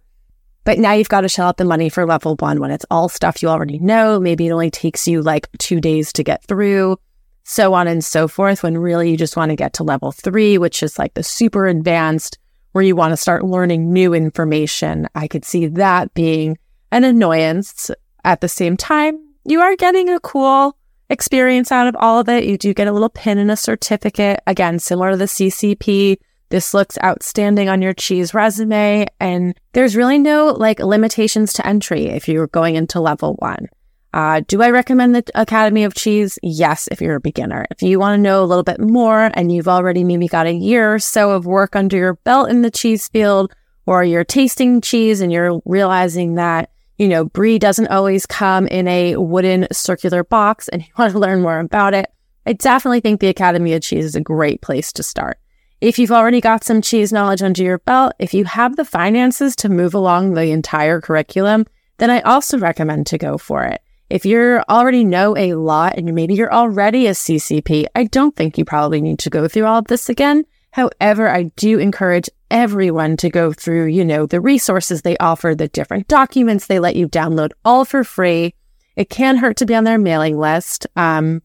But 0.64 0.78
now 0.78 0.92
you've 0.92 1.08
got 1.08 1.22
to 1.22 1.28
shell 1.28 1.48
out 1.48 1.56
the 1.56 1.64
money 1.64 1.88
for 1.88 2.06
level 2.06 2.36
one 2.36 2.60
when 2.60 2.70
it's 2.70 2.84
all 2.90 3.08
stuff 3.08 3.42
you 3.42 3.48
already 3.48 3.78
know. 3.78 4.20
Maybe 4.20 4.46
it 4.46 4.52
only 4.52 4.70
takes 4.70 5.08
you 5.08 5.22
like 5.22 5.48
two 5.58 5.80
days 5.80 6.12
to 6.14 6.22
get 6.22 6.44
through, 6.44 6.98
so 7.44 7.74
on 7.74 7.88
and 7.88 8.04
so 8.04 8.28
forth. 8.28 8.62
When 8.62 8.76
really 8.76 9.10
you 9.10 9.16
just 9.16 9.36
want 9.36 9.50
to 9.50 9.56
get 9.56 9.72
to 9.74 9.84
level 9.84 10.12
three, 10.12 10.58
which 10.58 10.82
is 10.82 10.98
like 10.98 11.14
the 11.14 11.22
super 11.22 11.66
advanced 11.66 12.38
where 12.72 12.84
you 12.84 12.94
want 12.94 13.12
to 13.12 13.16
start 13.16 13.44
learning 13.44 13.92
new 13.92 14.14
information. 14.14 15.08
I 15.14 15.28
could 15.28 15.44
see 15.44 15.66
that 15.66 16.14
being 16.14 16.58
an 16.92 17.04
annoyance. 17.04 17.90
At 18.22 18.42
the 18.42 18.48
same 18.48 18.76
time, 18.76 19.18
you 19.44 19.60
are 19.60 19.74
getting 19.76 20.10
a 20.10 20.20
cool 20.20 20.76
experience 21.08 21.72
out 21.72 21.86
of 21.86 21.96
all 21.96 22.20
of 22.20 22.28
it. 22.28 22.44
You 22.44 22.58
do 22.58 22.74
get 22.74 22.86
a 22.86 22.92
little 22.92 23.08
pin 23.08 23.38
and 23.38 23.50
a 23.50 23.56
certificate. 23.56 24.40
Again, 24.46 24.78
similar 24.78 25.12
to 25.12 25.16
the 25.16 25.24
CCP. 25.24 26.18
This 26.50 26.74
looks 26.74 26.98
outstanding 27.02 27.68
on 27.68 27.80
your 27.80 27.94
cheese 27.94 28.34
resume. 28.34 29.06
And 29.18 29.54
there's 29.72 29.96
really 29.96 30.18
no 30.18 30.48
like 30.48 30.80
limitations 30.80 31.52
to 31.54 31.66
entry 31.66 32.06
if 32.06 32.28
you're 32.28 32.48
going 32.48 32.74
into 32.74 33.00
level 33.00 33.34
one. 33.38 33.68
Uh, 34.12 34.42
do 34.48 34.60
I 34.60 34.70
recommend 34.70 35.14
the 35.14 35.24
Academy 35.36 35.84
of 35.84 35.94
Cheese? 35.94 36.38
Yes, 36.42 36.88
if 36.90 37.00
you're 37.00 37.14
a 37.14 37.20
beginner. 37.20 37.64
If 37.70 37.80
you 37.80 38.00
want 38.00 38.18
to 38.18 38.22
know 38.22 38.42
a 38.42 38.46
little 38.46 38.64
bit 38.64 38.80
more 38.80 39.30
and 39.34 39.52
you've 39.52 39.68
already 39.68 40.02
maybe 40.02 40.26
got 40.26 40.46
a 40.46 40.52
year 40.52 40.94
or 40.94 40.98
so 40.98 41.30
of 41.30 41.46
work 41.46 41.76
under 41.76 41.96
your 41.96 42.14
belt 42.14 42.50
in 42.50 42.62
the 42.62 42.70
cheese 42.72 43.06
field, 43.08 43.54
or 43.86 44.04
you're 44.04 44.24
tasting 44.24 44.80
cheese 44.80 45.20
and 45.20 45.32
you're 45.32 45.60
realizing 45.64 46.34
that, 46.34 46.70
you 46.98 47.08
know, 47.08 47.24
brie 47.24 47.58
doesn't 47.58 47.88
always 47.88 48.26
come 48.26 48.66
in 48.68 48.86
a 48.88 49.16
wooden 49.16 49.66
circular 49.72 50.24
box 50.24 50.68
and 50.68 50.82
you 50.86 50.88
want 50.98 51.12
to 51.12 51.18
learn 51.18 51.42
more 51.42 51.60
about 51.60 51.94
it, 51.94 52.06
I 52.46 52.52
definitely 52.52 53.00
think 53.00 53.20
the 53.20 53.28
Academy 53.28 53.74
of 53.74 53.82
Cheese 53.82 54.04
is 54.04 54.16
a 54.16 54.20
great 54.20 54.60
place 54.62 54.92
to 54.94 55.02
start. 55.02 55.39
If 55.80 55.98
you've 55.98 56.12
already 56.12 56.42
got 56.42 56.62
some 56.62 56.82
cheese 56.82 57.10
knowledge 57.10 57.40
under 57.40 57.62
your 57.62 57.78
belt, 57.78 58.12
if 58.18 58.34
you 58.34 58.44
have 58.44 58.76
the 58.76 58.84
finances 58.84 59.56
to 59.56 59.70
move 59.70 59.94
along 59.94 60.34
the 60.34 60.50
entire 60.50 61.00
curriculum, 61.00 61.64
then 61.96 62.10
I 62.10 62.20
also 62.20 62.58
recommend 62.58 63.06
to 63.06 63.18
go 63.18 63.38
for 63.38 63.64
it. 63.64 63.80
If 64.10 64.26
you 64.26 64.60
already 64.68 65.04
know 65.04 65.34
a 65.38 65.54
lot 65.54 65.96
and 65.96 66.14
maybe 66.14 66.34
you're 66.34 66.52
already 66.52 67.06
a 67.06 67.12
CCP, 67.12 67.86
I 67.94 68.04
don't 68.04 68.36
think 68.36 68.58
you 68.58 68.64
probably 68.66 69.00
need 69.00 69.20
to 69.20 69.30
go 69.30 69.48
through 69.48 69.64
all 69.64 69.78
of 69.78 69.86
this 69.86 70.10
again. 70.10 70.44
However, 70.72 71.30
I 71.30 71.44
do 71.56 71.78
encourage 71.78 72.28
everyone 72.50 73.16
to 73.16 73.30
go 73.30 73.52
through, 73.52 73.86
you 73.86 74.04
know, 74.04 74.26
the 74.26 74.40
resources 74.40 75.00
they 75.00 75.16
offer, 75.16 75.54
the 75.54 75.68
different 75.68 76.08
documents 76.08 76.66
they 76.66 76.78
let 76.78 76.96
you 76.96 77.08
download 77.08 77.52
all 77.64 77.86
for 77.86 78.04
free. 78.04 78.54
It 78.96 79.08
can 79.08 79.38
hurt 79.38 79.56
to 79.58 79.66
be 79.66 79.74
on 79.74 79.84
their 79.84 79.98
mailing 79.98 80.36
list. 80.36 80.86
Um, 80.94 81.40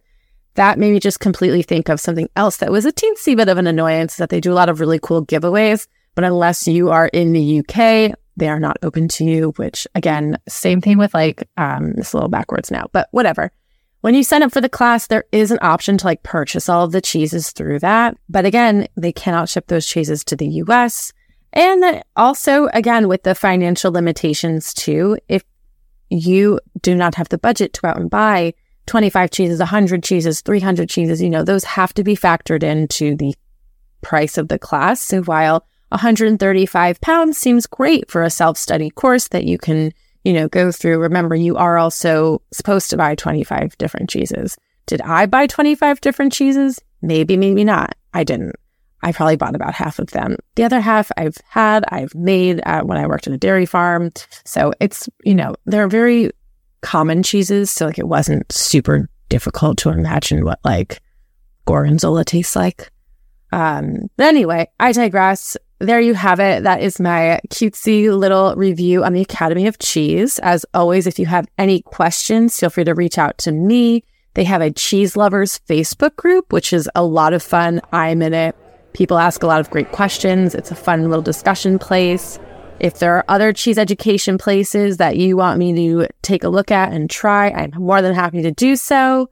that 0.56 0.80
made 0.80 0.92
me 0.92 1.00
just 1.00 1.20
completely 1.20 1.62
think 1.62 1.90
of 1.90 2.00
something 2.00 2.30
else 2.36 2.58
that 2.58 2.72
was 2.72 2.86
a 2.86 2.92
teensy 2.92 3.36
bit 3.36 3.50
of 3.50 3.58
an 3.58 3.68
annoyance 3.68 4.16
that 4.18 4.30
they 4.30 4.40
do 4.40 4.52
a 4.52 4.56
lot 4.56 4.70
of 4.70 4.80
really 4.80 5.00
cool 5.02 5.26
giveaways. 5.26 5.88
But 6.16 6.24
unless 6.24 6.68
you 6.68 6.90
are 6.90 7.08
in 7.08 7.34
the 7.34 7.60
UK, 7.60 8.18
they 8.38 8.48
are 8.48 8.60
not 8.60 8.78
open 8.82 9.08
to 9.10 9.26
you, 9.26 9.54
which 9.58 9.86
again, 9.96 10.38
same 10.48 10.82
thing 10.82 10.98
with 10.98 11.14
like, 11.14 11.48
um, 11.58 11.94
it's 11.98 12.14
a 12.14 12.18
little 12.18 12.30
backwards 12.30 12.72
now, 12.72 12.88
but 12.92 13.10
whatever. 13.12 13.52
When 14.02 14.16
you 14.16 14.24
sign 14.24 14.44
up 14.44 14.52
for 14.52 14.62
the 14.62 14.70
class, 14.70 15.08
there 15.08 15.26
is 15.32 15.52
an 15.52 15.60
option 15.62 15.98
to 15.98 16.06
like 16.06 16.24
purchase 16.24 16.70
all 16.70 16.86
of 16.86 16.92
the 16.92 17.02
cheeses 17.02 17.52
through 17.52 17.80
that. 17.80 18.18
But 18.30 18.46
again, 18.46 18.88
they 18.96 19.12
cannot 19.12 19.50
ship 19.50 19.68
those 19.68 19.88
cheeses 19.88 20.24
to 20.26 20.36
the 20.36 20.48
US. 20.48 21.12
And 21.52 22.04
also, 22.16 22.68
again, 22.74 23.08
with 23.08 23.24
the 23.24 23.36
financial 23.36 23.92
limitations 23.92 24.74
too, 24.74 25.18
if 25.28 25.44
you 26.10 26.60
do 26.82 26.96
not 26.96 27.16
have 27.16 27.30
the 27.30 27.38
budget 27.38 27.74
to 27.74 27.82
go 27.82 27.88
out 27.90 28.00
and 28.00 28.10
buy 28.10 28.54
25 28.88 29.32
cheeses, 29.32 29.60
100 29.60 30.04
cheeses, 30.04 30.42
300 30.42 30.90
cheeses, 30.90 31.22
you 31.22 31.30
know, 31.30 31.44
those 31.44 31.64
have 31.64 31.94
to 31.96 32.04
be 32.04 32.16
factored 32.16 32.64
into 32.64 33.16
the 33.16 33.34
price 34.02 34.38
of 34.38 34.48
the 34.48 34.60
class. 34.60 35.02
So 35.02 35.22
while 35.24 35.66
135 35.90 37.02
pounds 37.02 37.38
seems 37.38 37.66
great 37.66 38.10
for 38.10 38.24
a 38.24 38.30
self-study 38.30 38.92
course 38.92 39.30
that 39.30 39.46
you 39.46 39.58
can, 39.58 39.92
you 40.24 40.34
know, 40.34 40.48
go 40.48 40.72
through. 40.72 41.00
Remember, 41.00 41.36
you 41.36 41.56
are 41.56 41.78
also 41.78 42.42
supposed 42.52 42.90
to 42.90 42.98
buy 42.98 43.16
25 43.16 43.78
different 43.78 44.10
cheeses. 44.10 44.58
Did 44.86 45.02
I 45.02 45.26
buy 45.26 45.48
25 45.48 46.02
different 46.02 46.34
cheeses? 46.34 46.80
Maybe, 47.02 47.38
maybe 47.38 47.64
not. 47.64 47.96
I 48.14 48.24
didn't. 48.24 48.56
I 49.02 49.12
probably 49.12 49.36
bought 49.36 49.56
about 49.56 49.76
half 49.76 50.00
of 50.00 50.08
them. 50.12 50.36
The 50.56 50.64
other 50.64 50.80
half 50.80 51.12
I've 51.16 51.38
had, 51.48 51.86
I've 51.90 52.14
made 52.16 52.62
uh, 52.66 52.82
when 52.82 52.98
I 52.98 53.06
worked 53.06 53.28
in 53.28 53.34
a 53.34 53.38
dairy 53.38 53.68
farm. 53.68 54.12
So 54.46 54.74
it's, 54.80 55.08
you 55.24 55.36
know, 55.36 55.56
they're 55.66 55.88
very 55.88 56.32
common 56.86 57.24
cheeses. 57.24 57.72
So 57.72 57.88
like 57.88 57.98
it 57.98 58.08
wasn't 58.08 58.50
super 58.52 59.10
difficult 59.28 59.80
to 59.80 59.90
imagine 59.90 60.46
what 60.46 60.60
like 60.64 61.02
gorgonzola 61.66 62.24
tastes 62.24 62.56
like. 62.56 62.92
Um, 63.52 64.08
but 64.18 64.28
anyway, 64.28 64.68
I 64.80 64.92
digress 64.92 65.58
there 65.80 66.00
you 66.00 66.14
have 66.14 66.40
it. 66.40 66.64
That 66.64 66.82
is 66.82 67.00
my 67.00 67.42
cutesy 67.50 68.16
little 68.16 68.56
review 68.56 69.04
on 69.04 69.14
the 69.14 69.22
Academy 69.22 69.68
of 69.68 69.80
Cheese. 69.80 70.40
As 70.40 70.66
always, 70.74 71.06
if 71.06 71.20
you 71.20 71.26
have 71.26 71.48
any 71.58 71.82
questions, 71.82 72.58
feel 72.58 72.70
free 72.70 72.86
to 72.86 72.94
reach 72.94 73.18
out 73.18 73.38
to 73.40 73.52
me. 73.52 74.04
They 74.36 74.44
have 74.44 74.62
a 74.62 74.72
cheese 74.72 75.18
lovers 75.18 75.60
Facebook 75.68 76.16
group, 76.16 76.54
which 76.54 76.72
is 76.72 76.90
a 76.96 77.04
lot 77.04 77.34
of 77.34 77.44
fun. 77.44 77.82
I'm 77.92 78.22
in 78.22 78.34
it. 78.34 78.56
People 78.94 79.18
ask 79.18 79.44
a 79.44 79.48
lot 79.48 79.60
of 79.60 79.70
great 79.70 79.92
questions. 79.92 80.56
It's 80.56 80.72
a 80.72 80.76
fun 80.76 81.10
little 81.10 81.22
discussion 81.22 81.80
place. 81.80 82.40
If 82.80 83.00
there 83.00 83.16
are 83.16 83.26
other 83.28 83.54
cheese 83.54 83.78
education 83.78 84.38
places 84.38 84.98
that 84.98 85.18
you 85.18 85.38
want 85.38 85.60
me 85.60 85.74
to 85.76 86.08
take 86.22 86.44
a 86.44 86.50
look 86.50 86.72
at 86.72 86.92
and 86.92 87.10
try, 87.10 87.50
I'm 87.50 87.72
more 87.78 88.02
than 88.02 88.14
happy 88.14 88.42
to 88.42 88.52
do 88.52 88.76
so. 88.76 89.30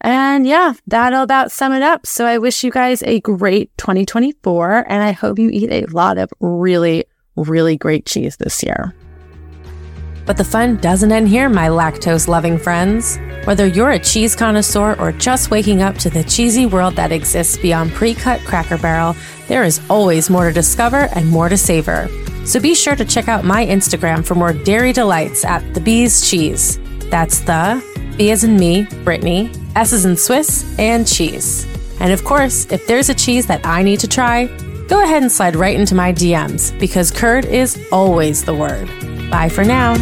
And 0.00 0.46
yeah, 0.46 0.72
that'll 0.86 1.22
about 1.22 1.52
sum 1.52 1.72
it 1.72 1.82
up. 1.82 2.06
So 2.06 2.24
I 2.24 2.38
wish 2.38 2.64
you 2.64 2.70
guys 2.70 3.02
a 3.02 3.20
great 3.20 3.70
2024 3.76 4.86
and 4.88 5.02
I 5.02 5.12
hope 5.12 5.38
you 5.38 5.50
eat 5.50 5.70
a 5.70 5.84
lot 5.86 6.16
of 6.16 6.30
really, 6.40 7.04
really 7.36 7.76
great 7.76 8.06
cheese 8.06 8.36
this 8.38 8.62
year. 8.62 8.94
But 10.24 10.36
the 10.36 10.44
fun 10.44 10.76
doesn't 10.76 11.12
end 11.12 11.28
here, 11.28 11.48
my 11.48 11.68
lactose 11.68 12.28
loving 12.28 12.56
friends. 12.56 13.18
Whether 13.44 13.66
you're 13.66 13.90
a 13.90 13.98
cheese 13.98 14.36
connoisseur 14.36 14.94
or 14.98 15.12
just 15.12 15.50
waking 15.50 15.82
up 15.82 15.96
to 15.98 16.08
the 16.08 16.24
cheesy 16.24 16.66
world 16.66 16.94
that 16.96 17.12
exists 17.12 17.58
beyond 17.58 17.92
pre 17.92 18.14
cut 18.14 18.40
Cracker 18.40 18.78
Barrel, 18.78 19.16
there 19.48 19.64
is 19.64 19.80
always 19.90 20.30
more 20.30 20.46
to 20.46 20.52
discover 20.52 21.08
and 21.14 21.28
more 21.28 21.48
to 21.48 21.58
savor. 21.58 22.08
So 22.44 22.58
be 22.60 22.74
sure 22.74 22.96
to 22.96 23.04
check 23.04 23.28
out 23.28 23.44
my 23.44 23.64
Instagram 23.64 24.24
for 24.24 24.34
more 24.34 24.52
dairy 24.52 24.92
delights 24.92 25.44
at 25.44 25.74
The 25.74 25.80
Bees 25.80 26.28
Cheese. 26.28 26.78
That's 27.10 27.40
the 27.40 27.82
B 28.16 28.30
as 28.30 28.44
in 28.44 28.56
me, 28.56 28.86
Brittany, 29.04 29.50
S 29.76 29.92
as 29.92 30.04
in 30.04 30.16
Swiss, 30.16 30.78
and 30.78 31.06
cheese. 31.06 31.66
And 32.00 32.12
of 32.12 32.24
course, 32.24 32.66
if 32.70 32.86
there's 32.86 33.08
a 33.08 33.14
cheese 33.14 33.46
that 33.46 33.64
I 33.64 33.82
need 33.82 34.00
to 34.00 34.08
try, 34.08 34.46
go 34.88 35.02
ahead 35.02 35.22
and 35.22 35.30
slide 35.30 35.56
right 35.56 35.78
into 35.78 35.94
my 35.94 36.12
DMs 36.12 36.78
because 36.80 37.10
curd 37.10 37.44
is 37.44 37.80
always 37.92 38.44
the 38.44 38.54
word. 38.54 38.88
Bye 39.30 39.48
for 39.48 39.64
now. 39.64 39.94